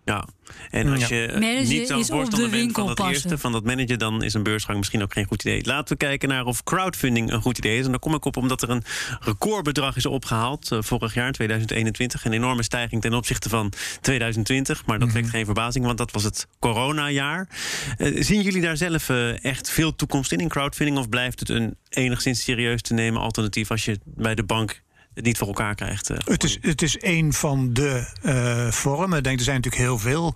Ja. 0.05 0.27
En 0.69 0.87
als 0.87 1.07
je 1.07 1.27
Managen 1.31 1.67
niet 1.67 1.87
zo'n 1.87 1.99
is 1.99 2.09
op 2.09 2.15
de 2.15 2.15
voorstander 2.15 2.39
bent 2.39 2.51
van 2.51 2.59
winkel 2.59 2.85
dat 2.85 2.95
passen. 2.95 3.13
eerste, 3.13 3.37
van 3.37 3.51
dat 3.51 3.63
managen, 3.63 3.99
dan 3.99 4.23
is 4.23 4.33
een 4.33 4.43
beursgang 4.43 4.77
misschien 4.77 5.01
ook 5.03 5.13
geen 5.13 5.25
goed 5.25 5.43
idee. 5.43 5.65
Laten 5.65 5.97
we 5.97 6.05
kijken 6.05 6.29
naar 6.29 6.45
of 6.45 6.63
crowdfunding 6.63 7.31
een 7.31 7.41
goed 7.41 7.57
idee 7.57 7.77
is. 7.79 7.85
En 7.85 7.91
daar 7.91 7.99
kom 7.99 8.13
ik 8.13 8.25
op 8.25 8.37
omdat 8.37 8.61
er 8.61 8.69
een 8.69 8.83
recordbedrag 9.19 9.95
is 9.95 10.05
opgehaald 10.05 10.71
eh, 10.71 10.77
vorig 10.81 11.13
jaar, 11.13 11.31
2021. 11.31 12.25
Een 12.25 12.33
enorme 12.33 12.63
stijging 12.63 13.01
ten 13.01 13.13
opzichte 13.13 13.49
van 13.49 13.71
2020. 14.01 14.85
Maar 14.85 14.99
dat 14.99 15.07
Mhm. 15.07 15.17
wekt 15.17 15.29
geen 15.29 15.45
verbazing, 15.45 15.85
want 15.85 15.97
dat 15.97 16.11
was 16.11 16.23
het 16.23 16.47
coronajaar. 16.59 17.49
Eh, 17.97 18.23
zien 18.23 18.41
jullie 18.41 18.61
daar 18.61 18.77
zelf 18.77 19.09
eh, 19.09 19.43
echt 19.43 19.69
veel 19.69 19.95
toekomst 19.95 20.31
in, 20.31 20.39
in 20.39 20.47
crowdfunding? 20.49 20.97
Of 20.97 21.09
blijft 21.09 21.39
het 21.39 21.49
een 21.49 21.75
enigszins 21.89 22.43
serieus 22.43 22.81
te 22.81 22.93
nemen 22.93 23.21
alternatief 23.21 23.71
als 23.71 23.85
je 23.85 23.99
bij 24.05 24.35
de 24.35 24.43
bank 24.43 24.81
het 25.13 25.25
niet 25.25 25.37
voor 25.37 25.47
elkaar 25.47 25.75
krijgt? 25.75 26.09
eh, 26.09 26.17
Het 26.25 26.43
is, 26.43 26.57
het 26.61 26.81
is 26.81 26.95
een 26.99 27.33
van 27.33 27.73
de 27.73 28.07
eh, 28.21 28.71
vormen. 28.71 29.17
Ik 29.17 29.23
denk, 29.23 29.37
er 29.37 29.43
zijn 29.43 29.55
natuurlijk 29.55 29.83
heel 29.83 29.99
veel 29.99 30.35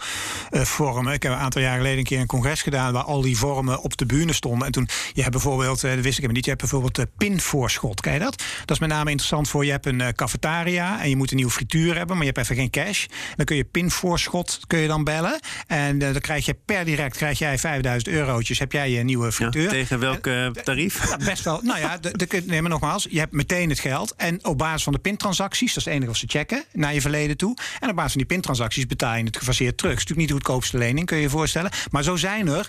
eh, 0.49 0.61
vormen. 0.61 1.13
Ik 1.13 1.23
heb 1.23 1.31
een 1.31 1.37
aantal 1.37 1.61
jaar 1.61 1.77
geleden 1.77 1.97
een 1.97 2.03
keer 2.03 2.19
een 2.19 2.27
congres 2.27 2.61
gedaan... 2.61 2.93
waar 2.93 3.03
al 3.03 3.21
die 3.21 3.37
vormen 3.37 3.81
op 3.81 3.97
de 3.97 4.05
bühne 4.05 4.33
stonden. 4.33 4.65
En 4.65 4.71
toen, 4.71 4.87
je 5.13 5.21
hebt 5.21 5.33
bijvoorbeeld, 5.33 5.81
dat 5.81 5.93
wist 5.93 6.05
ik 6.05 6.13
helemaal 6.13 6.33
niet... 6.35 6.43
je 6.43 6.49
hebt 6.49 6.61
bijvoorbeeld 6.61 6.99
uh, 6.99 7.05
pinvoorschot. 7.17 8.01
Ken 8.01 8.13
je 8.13 8.19
dat? 8.19 8.43
Dat 8.59 8.71
is 8.71 8.79
met 8.79 8.89
name 8.89 9.09
interessant 9.09 9.49
voor... 9.49 9.65
je 9.65 9.71
hebt 9.71 9.85
een 9.85 10.15
cafetaria 10.15 11.01
en 11.01 11.09
je 11.09 11.15
moet 11.15 11.29
een 11.29 11.35
nieuwe 11.35 11.51
frituur 11.51 11.95
hebben... 11.95 12.17
maar 12.17 12.25
je 12.25 12.31
hebt 12.31 12.43
even 12.43 12.55
geen 12.55 12.69
cash. 12.69 13.05
Dan 13.35 13.45
kun 13.45 13.55
je 13.55 13.63
pinvoorschot 13.63 14.59
kun 14.67 14.79
je 14.79 14.87
dan 14.87 15.03
bellen. 15.03 15.39
En 15.67 15.99
dan 15.99 16.19
krijg 16.19 16.45
je 16.45 16.57
per 16.65 16.85
direct 16.85 17.17
krijg 17.17 17.39
jij 17.39 17.57
5000 17.57 18.15
eurotjes. 18.15 18.59
Heb 18.59 18.71
jij 18.71 18.91
je 18.91 19.03
nieuwe 19.03 19.25
ja, 19.25 19.31
frituur. 19.31 19.69
tegen 19.69 19.99
welk 19.99 20.29
tarief? 20.63 21.09
Ja, 21.09 21.17
best 21.17 21.43
wel. 21.43 21.59
Nou 21.63 21.79
ja, 21.79 21.97
de, 21.97 22.11
de, 22.27 22.43
nee, 22.45 22.61
maar 22.61 22.69
nogmaals, 22.69 23.07
je 23.09 23.19
hebt 23.19 23.31
meteen 23.31 23.69
het 23.69 23.79
geld. 23.79 24.13
En 24.15 24.45
op 24.45 24.57
basis 24.67 24.83
van 24.83 24.93
de 24.93 24.99
pintransacties, 24.99 25.67
dat 25.67 25.77
is 25.77 25.85
het 25.85 25.93
enige 25.93 26.07
wat 26.07 26.17
ze 26.19 26.27
checken, 26.27 26.63
naar 26.73 26.93
je 26.93 27.01
verleden 27.01 27.37
toe. 27.37 27.57
En 27.79 27.89
op 27.89 27.95
basis 27.95 28.11
van 28.11 28.21
die 28.21 28.29
pintransacties 28.29 28.85
betaal 28.85 29.15
je 29.15 29.23
het 29.23 29.37
gefaseerd 29.37 29.77
terug. 29.77 29.91
Het 29.91 30.01
is 30.01 30.07
natuurlijk 30.07 30.29
niet 30.29 30.43
de 30.43 30.45
goedkoopste 30.45 30.77
lening, 30.77 31.05
kun 31.05 31.17
je 31.17 31.23
je 31.23 31.29
voorstellen. 31.29 31.71
Maar 31.91 32.03
zo 32.03 32.15
zijn 32.15 32.47
er 32.47 32.67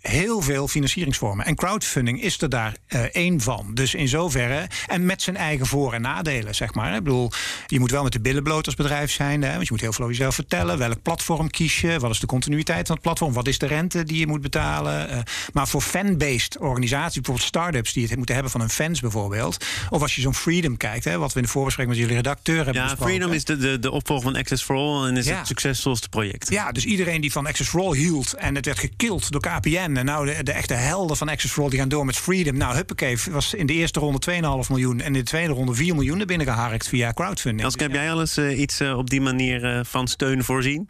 heel 0.00 0.40
veel 0.40 0.68
financieringsvormen. 0.68 1.46
En 1.46 1.54
crowdfunding 1.54 2.22
is 2.22 2.40
er 2.40 2.48
daar 2.48 2.76
eh, 2.86 3.00
één 3.02 3.40
van. 3.40 3.70
Dus 3.74 3.94
in 3.94 4.08
zoverre, 4.08 4.66
en 4.86 5.06
met 5.06 5.22
zijn 5.22 5.36
eigen 5.36 5.66
voor- 5.66 5.92
en 5.92 6.00
nadelen, 6.00 6.54
zeg 6.54 6.74
maar. 6.74 6.96
Ik 6.96 7.02
bedoel, 7.02 7.30
je 7.66 7.80
moet 7.80 7.90
wel 7.90 8.02
met 8.02 8.12
de 8.12 8.20
billen 8.20 8.42
bloot 8.42 8.66
als 8.66 8.74
bedrijf 8.74 9.10
zijn. 9.12 9.42
Hè, 9.42 9.52
want 9.52 9.62
je 9.66 9.72
moet 9.72 9.80
heel 9.80 9.92
veel 9.92 10.04
over 10.04 10.16
jezelf 10.16 10.34
vertellen. 10.34 10.78
Welk 10.78 11.02
platform 11.02 11.50
kies 11.50 11.80
je? 11.80 11.98
Wat 11.98 12.10
is 12.10 12.20
de 12.20 12.26
continuïteit 12.26 12.86
van 12.86 12.94
het 12.94 13.04
platform? 13.04 13.32
Wat 13.32 13.48
is 13.48 13.58
de 13.58 13.66
rente 13.66 14.04
die 14.04 14.18
je 14.18 14.26
moet 14.26 14.40
betalen? 14.40 15.08
Eh, 15.08 15.18
maar 15.52 15.68
voor 15.68 15.80
fan-based 15.80 16.58
organisaties, 16.58 17.14
bijvoorbeeld 17.14 17.48
start-ups 17.48 17.92
die 17.92 18.06
het 18.06 18.16
moeten 18.16 18.34
hebben 18.34 18.52
van 18.52 18.60
hun 18.60 18.70
fans 18.70 19.00
bijvoorbeeld. 19.00 19.64
Of 19.90 20.02
als 20.02 20.14
je 20.14 20.20
zo'n 20.20 20.34
Freedom 20.34 20.76
kijkt, 20.76 21.04
hè, 21.04 21.18
wat 21.18 21.32
we 21.36 21.40
in 21.40 21.46
de 21.46 21.52
voorbespreking 21.52 21.96
met 21.96 22.04
jullie 22.04 22.22
redacteur 22.22 22.56
hebben 22.64 22.74
Ja, 22.74 22.82
besproken. 22.82 23.14
Freedom 23.14 23.32
is 23.32 23.44
de, 23.44 23.56
de, 23.56 23.78
de 23.78 23.90
opvolger 23.90 24.24
van 24.24 24.36
Access 24.36 24.62
for 24.62 24.76
All 24.76 25.06
en 25.08 25.16
is 25.16 25.26
Ja. 25.26 25.38
het 25.38 25.46
succesvolste 25.46 26.08
project. 26.08 26.50
Ja, 26.50 26.72
dus 26.72 26.84
iedereen 26.84 27.20
die 27.20 27.32
van 27.32 27.46
Access 27.46 27.70
for 27.70 27.80
All 27.80 27.96
hield 27.96 28.34
en 28.34 28.54
het 28.54 28.64
werd 28.66 28.78
gekild 28.78 29.30
door 29.30 29.40
KPN. 29.40 29.96
En 29.96 30.04
nou, 30.04 30.26
de, 30.26 30.42
de 30.42 30.52
echte 30.52 30.74
helden 30.74 31.16
van 31.16 31.28
Access 31.28 31.52
for 31.52 31.62
All 31.62 31.70
die 31.70 31.78
gaan 31.78 31.88
door 31.88 32.04
met 32.04 32.16
Freedom. 32.16 32.56
Nou, 32.56 32.74
huppakee, 32.74 33.18
was 33.30 33.54
in 33.54 33.66
de 33.66 33.72
eerste 33.72 34.00
ronde 34.00 34.20
2,5 34.64 34.68
miljoen 34.68 35.00
en 35.00 35.06
in 35.06 35.12
de 35.12 35.22
tweede 35.22 35.52
ronde 35.52 35.74
4 35.74 35.94
miljoen 35.94 36.20
er 36.20 36.26
binnen 36.26 36.46
geharkt 36.46 36.88
via 36.88 37.12
crowdfunding. 37.12 37.62
Elske, 37.64 37.82
heb 37.82 37.92
jij 37.92 38.10
al 38.12 38.20
eens 38.20 38.36
eh, 38.36 38.58
iets 38.58 38.80
eh, 38.80 38.98
op 38.98 39.10
die 39.10 39.20
manier 39.20 39.64
eh, 39.64 39.80
van 39.84 40.08
steun 40.08 40.44
voorzien? 40.44 40.88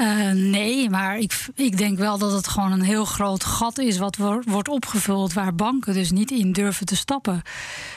Eh, 0.00 0.30
nee, 0.30 0.90
maar 0.90 1.18
ik, 1.18 1.46
ik 1.54 1.76
denk 1.78 1.98
wel 1.98 2.18
dat 2.18 2.32
het 2.32 2.48
gewoon 2.48 2.72
een 2.72 2.82
heel 2.82 3.04
groot 3.04 3.44
gat 3.44 3.78
is 3.78 3.98
wat 3.98 4.16
wo- 4.16 4.42
wordt 4.44 4.68
opgevuld 4.68 5.32
waar 5.32 5.54
banken 5.54 5.94
dus 5.94 6.10
niet 6.10 6.30
in 6.30 6.52
durven 6.52 6.86
te 6.86 6.96
stappen. 6.96 7.42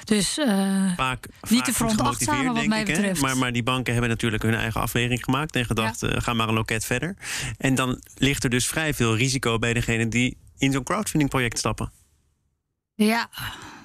Dus 0.04 0.38
eh, 0.38 0.92
Vaak, 0.96 1.28
Niet 1.50 1.66
te 1.66 1.74
veronachtzamen 1.74 2.46
wat 2.46 2.56
denk 2.56 2.68
mij 2.68 2.80
ik, 2.80 2.86
betreft. 2.86 3.22
Maar, 3.22 3.38
maar 3.38 3.52
die 3.52 3.63
banken 3.63 3.92
hebben 3.94 4.12
natuurlijk 4.12 4.44
hun 4.44 4.54
eigen 4.56 4.82
afweging 4.82 5.24
gemaakt 5.24 5.56
en 5.56 5.66
gedacht, 5.66 6.04
eh, 6.04 6.22
ga 6.22 6.34
maar 6.34 6.48
een 6.48 6.54
loket 6.54 6.86
verder. 6.86 7.16
En 7.58 7.76
dan 7.76 8.02
ligt 8.16 8.44
er 8.44 8.50
dus 8.50 8.68
vrij 8.68 8.94
veel 8.94 9.16
risico 9.16 9.60
bij 9.60 9.74
degene 9.74 10.08
die 10.08 10.38
in 10.58 10.72
zo'n 10.72 10.84
crowdfunding 10.84 11.30
project 11.30 11.58
stappen. 11.58 11.92
ja. 12.96 13.30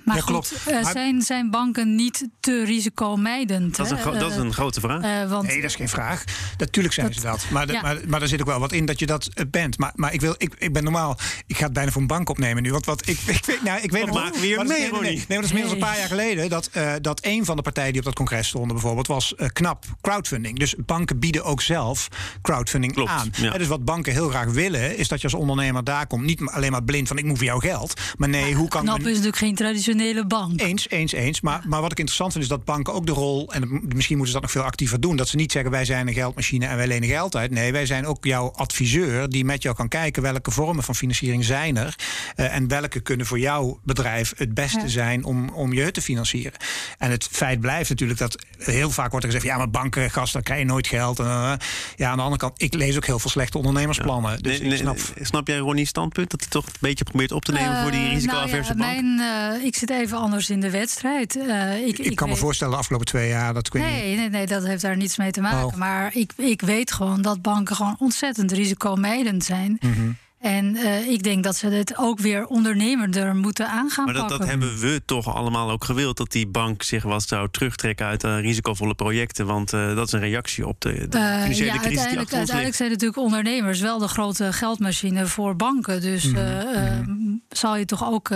Maar 0.08 0.16
Ja, 0.16 0.22
goed, 0.22 0.48
klopt. 0.48 0.66
eh, 0.66 0.82
Maar- 0.82 0.92
zijn, 0.92 1.22
zijn 1.22 1.50
banken 1.50 1.94
niet 1.94 2.28
te 2.40 2.64
risicomijdend? 2.64 3.76
Dat 3.76 3.86
is 3.86 3.92
een, 3.92 4.12
dat 4.18 4.30
is 4.30 4.36
Eh, 4.36 4.42
een 4.44 4.52
grote 4.52 4.80
vraag. 4.80 5.02
eh, 5.02 5.30
want 5.30 5.46
Nee, 5.46 5.56
dat 5.60 5.70
is 5.70 5.76
geen 5.76 5.88
vraag. 5.88 6.24
Natuurlijk 6.58 6.94
zijn 6.94 7.06
Dat- 7.06 7.14
ze 7.16 7.20
dat. 7.22 7.46
Maar, 7.50 7.66
de- 7.66 7.72
ja. 7.72 7.80
maar, 7.82 7.96
maar 8.08 8.22
er 8.22 8.28
zit 8.28 8.40
ook 8.40 8.46
wel 8.46 8.58
wat 8.60 8.72
in 8.72 8.86
dat 8.86 8.98
je 8.98 9.06
dat 9.06 9.28
bent. 9.50 9.78
Maar, 9.78 9.92
maar 9.94 10.12
ik, 10.12 10.20
wil, 10.20 10.34
ik, 10.38 10.54
ik 10.58 10.72
ben 10.72 10.82
normaal. 10.84 11.18
Ik 11.46 11.56
ga 11.56 11.64
het 11.64 11.72
bijna 11.72 11.90
voor 11.90 12.00
een 12.00 12.06
bank 12.06 12.28
opnemen 12.28 12.62
nu. 12.62 12.70
Want 12.72 12.86
wat, 12.86 13.08
ik, 13.08 13.18
ik 13.26 13.44
weet, 13.44 13.62
nou, 13.62 13.80
ik 13.80 13.90
weet 13.90 14.00
Wat 14.04 14.10
nog- 14.14 14.22
maken 14.22 14.40
we 14.40 14.46
hier 14.46 14.56
maar 14.56 14.66
dat 14.66 14.76
is- 14.76 14.80
mee, 14.82 14.90
nee, 14.90 15.00
nee, 15.00 15.00
nee, 15.00 15.10
Ronnie? 15.10 15.16
nee, 15.18 15.26
maar 15.28 15.36
dat 15.36 15.44
is 15.44 15.50
inmiddels 15.50 15.74
een 15.74 15.88
paar 15.88 15.98
jaar 15.98 16.08
geleden. 16.08 16.48
Dat, 16.48 16.68
eh, 16.72 16.92
dat 17.00 17.20
een 17.24 17.44
van 17.44 17.56
de 17.56 17.62
partijen 17.62 17.90
die 17.90 18.00
op 18.00 18.06
dat 18.06 18.14
congres 18.14 18.48
stonden, 18.48 18.72
bijvoorbeeld, 18.72 19.06
was 19.06 19.34
eh, 19.34 19.48
knap 19.52 19.84
crowdfunding. 20.00 20.58
Dus 20.58 20.74
banken 20.86 21.18
bieden 21.18 21.44
ook 21.44 21.62
zelf 21.62 22.08
crowdfunding 22.42 22.92
Klopt, 22.92 23.10
aan. 23.10 23.30
ja. 23.32 23.50
Dus 23.58 23.66
wat 23.66 23.84
banken 23.84 24.12
heel 24.12 24.28
graag 24.28 24.46
willen, 24.52 24.96
is 24.96 25.08
dat 25.08 25.18
je 25.20 25.24
als 25.24 25.34
ondernemer 25.40 25.84
daar 25.84 26.06
komt. 26.06 26.24
Niet 26.24 26.40
alleen 26.44 26.70
maar 26.72 26.82
blind 26.84 27.08
van 27.08 27.18
ik 27.18 27.24
moet 27.24 27.36
voor 27.36 27.46
jou 27.46 27.60
geld. 27.60 28.00
Maar 28.18 28.28
nee, 28.28 28.54
hoe 28.54 28.68
kan 28.68 28.82
KNAP 28.82 28.96
men- 28.98 29.06
is 29.06 29.10
natuurlijk 29.10 29.36
geen 29.36 29.54
traditionele 29.98 30.26
bank. 30.26 30.60
eens, 30.60 30.88
eens, 30.90 31.12
eens. 31.12 31.40
Maar, 31.40 31.62
maar 31.66 31.80
wat 31.80 31.92
ik 31.92 31.98
interessant 31.98 32.32
vind 32.32 32.44
is 32.44 32.50
dat 32.50 32.64
banken 32.64 32.92
ook 32.94 33.06
de 33.06 33.12
rol, 33.12 33.52
en 33.52 33.80
misschien 33.94 34.16
moeten 34.16 34.34
ze 34.34 34.40
dat 34.40 34.42
nog 34.42 34.50
veel 34.50 34.62
actiever 34.62 35.00
doen, 35.00 35.16
dat 35.16 35.28
ze 35.28 35.36
niet 35.36 35.52
zeggen 35.52 35.70
wij 35.70 35.84
zijn 35.84 36.08
een 36.08 36.14
geldmachine 36.14 36.66
en 36.66 36.76
wij 36.76 36.86
lenen 36.86 37.08
geld 37.08 37.36
uit. 37.36 37.50
Nee, 37.50 37.72
wij 37.72 37.86
zijn 37.86 38.06
ook 38.06 38.24
jouw 38.24 38.50
adviseur 38.52 39.28
die 39.28 39.44
met 39.44 39.62
jou 39.62 39.76
kan 39.76 39.88
kijken 39.88 40.22
welke 40.22 40.50
vormen 40.50 40.84
van 40.84 40.94
financiering 40.94 41.44
zijn 41.44 41.76
er 41.76 41.94
eh, 42.36 42.54
en 42.54 42.68
welke 42.68 43.00
kunnen 43.00 43.26
voor 43.26 43.38
jouw 43.38 43.80
bedrijf 43.84 44.32
het 44.36 44.54
beste 44.54 44.80
Ja. 44.80 44.86
zijn 44.88 45.24
om, 45.24 45.48
om 45.48 45.72
je 45.72 45.82
hut 45.82 45.94
te 45.94 46.02
financieren. 46.02 46.52
En 46.98 47.10
het 47.10 47.28
feit 47.30 47.60
blijft 47.60 47.88
natuurlijk 47.88 48.18
dat 48.18 48.36
heel 48.58 48.90
vaak 48.90 49.10
wordt 49.10 49.26
er 49.26 49.32
gezegd, 49.32 49.50
ja 49.52 49.56
maar 49.56 49.70
banken, 49.70 50.10
gasten, 50.10 50.42
krijg 50.42 50.60
je 50.60 50.66
nooit 50.66 50.86
geld. 50.86 51.18
En, 51.18 51.24
eh, 51.24 51.52
ja, 51.96 52.10
aan 52.10 52.16
de 52.16 52.22
andere 52.22 52.36
kant, 52.40 52.62
ik 52.62 52.74
lees 52.74 52.96
ook 52.96 53.06
heel 53.06 53.18
veel 53.18 53.30
slechte 53.30 53.58
ondernemersplannen. 53.58 54.42
Dus 54.42 54.58
Nee, 54.58 54.68
nee, 54.68 54.72
ik 54.78 54.82
snap... 54.82 54.98
snap 55.20 55.46
jij 55.48 55.56
Ronnie's 55.58 55.88
standpunt? 55.88 56.30
Dat 56.30 56.40
hij 56.40 56.48
toch 56.48 56.66
een 56.66 56.72
beetje 56.80 57.04
probeert 57.04 57.32
op 57.32 57.44
te 57.44 57.52
nemen 57.52 57.82
voor 57.82 57.90
die 57.90 58.00
Eh, 58.06 58.12
risicoaverse 58.12 58.74
nou 58.74 58.94
ja, 58.94 59.02
bank? 59.02 59.16
mijn, 59.18 59.56
eh, 59.60 59.64
Ik 59.66 59.76
zit 59.76 59.87
even 59.90 60.18
anders 60.18 60.50
in 60.50 60.60
de 60.60 60.70
wedstrijd. 60.70 61.36
Eh, 61.36 61.86
ik, 61.86 61.98
Ik, 61.98 62.16
kan 62.16 62.28
me 62.28 62.36
voorstellen 62.36 62.72
de 62.72 62.78
afgelopen 62.78 63.06
twee 63.06 63.28
jaar 63.28 63.54
dat 63.54 63.66
ik 63.66 63.72
weet 63.72 63.82
niet- 63.82 63.92
Nee, 63.92 64.16
nee, 64.16 64.28
nee, 64.28 64.46
dat 64.46 64.64
heeft 64.66 64.82
daar 64.82 64.96
niets 64.96 65.16
mee 65.16 65.30
te 65.30 65.40
maken. 65.40 65.66
Oh. 65.66 65.74
Maar 65.74 66.10
ik, 66.16 66.32
ik 66.36 66.60
weet 66.60 66.92
gewoon 66.92 67.22
dat 67.22 67.42
banken 67.42 67.76
gewoon 67.76 67.96
ontzettend 67.98 68.52
risicomijdend 68.52 69.44
zijn. 69.44 69.76
Mhm. 69.80 70.10
En 70.38 70.76
eh, 70.76 71.06
ik 71.08 71.22
denk 71.22 71.44
dat 71.44 71.56
ze 71.56 71.68
dit 71.68 71.96
ook 71.96 72.18
weer 72.18 72.46
ondernemender 72.46 73.34
moeten 73.36 73.68
aangaan 73.68 74.04
Maar 74.04 74.14
dat, 74.14 74.28
dat 74.28 74.44
hebben 74.44 74.78
we 74.78 75.02
toch 75.04 75.34
allemaal 75.34 75.70
ook 75.70 75.84
gewild. 75.84 76.16
Dat 76.16 76.32
die 76.32 76.46
bank 76.46 76.82
zich 76.82 77.02
wat 77.02 77.22
zou 77.28 77.48
terugtrekken 77.50 78.06
uit 78.06 78.24
eh, 78.24 78.40
risicovolle 78.40 78.94
projecten. 78.94 79.46
Want 79.46 79.72
eh, 79.72 79.94
dat 79.94 80.06
is 80.06 80.12
een 80.12 80.20
reactie 80.20 80.66
op 80.66 80.80
de, 80.80 80.92
de 81.08 81.18
financiële 81.18 81.64
ja, 81.64 81.72
crisis 81.72 81.80
die 81.80 81.82
uiteindelijk, 81.88 82.20
ons 82.30 82.32
uiteindelijk 82.38 82.76
zijn 82.76 82.90
natuurlijk 82.90 83.18
ondernemers 83.18 83.80
wel 83.80 83.98
de 83.98 84.08
grote 84.08 84.52
geldmachine 84.52 85.26
voor 85.26 85.56
banken. 85.56 86.00
Dus 86.00 86.24
Mhm, 86.24 86.36
eh, 86.36 86.86
eh, 86.86 87.08
zal 87.48 87.76
je 87.76 87.84
toch 87.84 88.04
ook. 88.10 88.30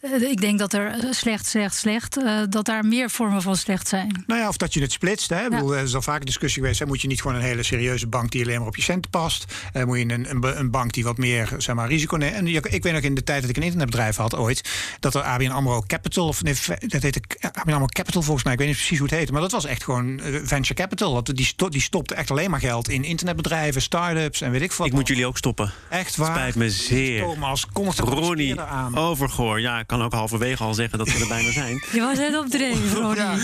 Eh, 0.00 0.14
eh, 0.14 0.22
ik 0.22 0.40
denk 0.40 0.58
dat 0.58 0.72
er 0.72 0.94
slecht, 1.10 1.46
slecht, 1.46 1.74
slecht. 1.74 2.22
eh, 2.24 2.40
dat 2.48 2.64
daar 2.64 2.84
meer 2.84 3.10
vormen 3.10 3.42
van 3.42 3.56
slecht 3.56 3.88
zijn. 3.88 4.24
Nou 4.26 4.40
ja, 4.40 4.48
of 4.48 4.56
dat 4.56 4.74
je 4.74 4.80
het 4.80 4.92
splitst. 4.92 5.30
Hè. 5.30 5.44
Ik 5.44 5.50
bedoel, 5.50 5.76
er 5.76 5.82
is 5.82 5.94
al 5.94 6.02
vaak 6.02 6.20
een 6.20 6.26
discussie 6.26 6.62
geweest. 6.62 6.80
Hè. 6.80 6.86
Moet 6.86 7.00
je 7.00 7.08
niet 7.08 7.20
gewoon 7.20 7.36
een 7.36 7.42
hele 7.42 7.62
serieuze 7.62 8.06
bank 8.06 8.30
die 8.30 8.42
alleen 8.42 8.58
maar 8.58 8.68
op 8.68 8.76
je 8.76 8.82
centen 8.82 9.10
past? 9.10 9.44
Eh, 9.72 9.84
moet 9.84 9.98
je 9.98 10.04
een, 10.04 10.30
een, 10.30 10.58
een 10.58 10.70
bank 10.70 10.92
die 10.92 11.04
wat 11.04 11.16
meer 11.18 11.54
zeg 11.58 11.74
maar, 11.74 11.88
risico 11.88 12.16
neemt? 12.16 12.34
En 12.34 12.46
ik 12.46 12.82
weet 12.82 12.92
nog 12.92 13.02
in 13.02 13.14
de 13.14 13.24
tijd 13.24 13.40
dat 13.40 13.50
ik 13.50 13.56
een 13.56 13.62
internetbedrijf 13.62 14.16
had 14.16 14.36
ooit... 14.36 14.70
dat 15.00 15.14
er 15.14 15.22
ABN 15.22 15.50
AMRO 15.50 15.82
Capital, 15.86 16.26
of 16.26 16.42
nee, 16.42 16.54
dat 16.80 17.02
heette 17.02 17.20
ABN 17.52 17.72
AMRO 17.72 17.86
Capital 17.86 18.22
volgens 18.22 18.44
mij. 18.44 18.52
Ik 18.52 18.58
weet 18.58 18.68
niet 18.68 18.76
precies 18.76 18.98
hoe 18.98 19.06
het 19.08 19.16
heette. 19.16 19.32
Maar 19.32 19.40
dat 19.40 19.52
was 19.52 19.64
echt 19.64 19.84
gewoon 19.84 20.20
eh, 20.20 20.34
venture 20.42 20.74
capital. 20.74 21.22
Dat, 21.22 21.36
die, 21.36 21.46
sto, 21.46 21.68
die 21.68 21.80
stopte 21.80 22.14
echt 22.14 22.30
alleen 22.30 22.50
maar 22.50 22.60
geld 22.60 22.88
in 22.88 23.04
internetbedrijven, 23.04 23.82
start-ups 23.82 24.40
en 24.40 24.50
weet 24.50 24.62
ik 24.62 24.72
wat. 24.72 24.86
Ik 24.86 24.92
moet 24.92 25.08
jullie 25.08 25.26
ook 25.26 25.36
stoppen. 25.36 25.72
Echt 25.88 26.16
waar? 26.16 26.36
Spijt 26.36 26.54
me 26.54 26.70
zeer. 26.70 27.22
Thomas, 27.22 27.66
kom 27.66 27.88
er 27.88 28.60
aan. 28.60 28.96
Overgoor. 28.96 29.60
Ja, 29.60 29.82
kan 29.98 30.06
ook 30.06 30.12
halverwege 30.12 30.62
al 30.62 30.74
zeggen 30.74 30.98
dat 30.98 31.12
we 31.12 31.20
er 31.20 31.28
bijna 31.28 31.52
zijn. 31.52 31.82
Je 31.92 32.00
was 32.00 32.18
net 32.18 32.38
op 32.38 32.46
dreef, 32.48 32.94
Ronnie. 32.94 33.16
Ja, 33.16 33.36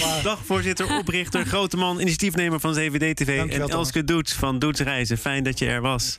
waar. 0.00 0.22
Dagvoorzitter, 0.22 0.98
oprichter, 0.98 1.46
grote 1.46 1.76
man, 1.76 2.00
initiatiefnemer 2.00 2.60
van 2.60 2.72
CVD-TV... 2.72 3.50
En 3.50 3.68
Elske 3.68 4.04
Doets 4.04 4.32
van 4.32 4.58
Doets 4.58 4.80
Reizen. 4.80 5.18
Fijn 5.18 5.44
dat 5.44 5.58
je 5.58 5.66
er 5.66 5.80
was. 5.80 6.18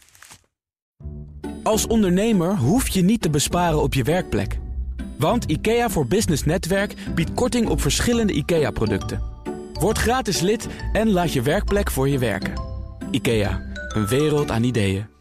Als 1.63 1.87
ondernemer 1.87 2.57
hoef 2.57 2.87
je 2.87 3.01
niet 3.01 3.21
te 3.21 3.29
besparen 3.29 3.81
op 3.81 3.93
je 3.93 4.03
werkplek. 4.03 4.57
Want 5.17 5.45
IKEA 5.45 5.89
voor 5.89 6.07
Business 6.07 6.43
Netwerk 6.43 6.93
biedt 7.15 7.33
korting 7.33 7.69
op 7.69 7.81
verschillende 7.81 8.33
IKEA-producten. 8.33 9.21
Word 9.73 9.97
gratis 9.97 10.39
lid 10.39 10.67
en 10.93 11.11
laat 11.11 11.33
je 11.33 11.41
werkplek 11.41 11.91
voor 11.91 12.09
je 12.09 12.19
werken. 12.19 12.53
IKEA, 13.11 13.61
een 13.87 14.07
wereld 14.07 14.51
aan 14.51 14.63
ideeën. 14.63 15.12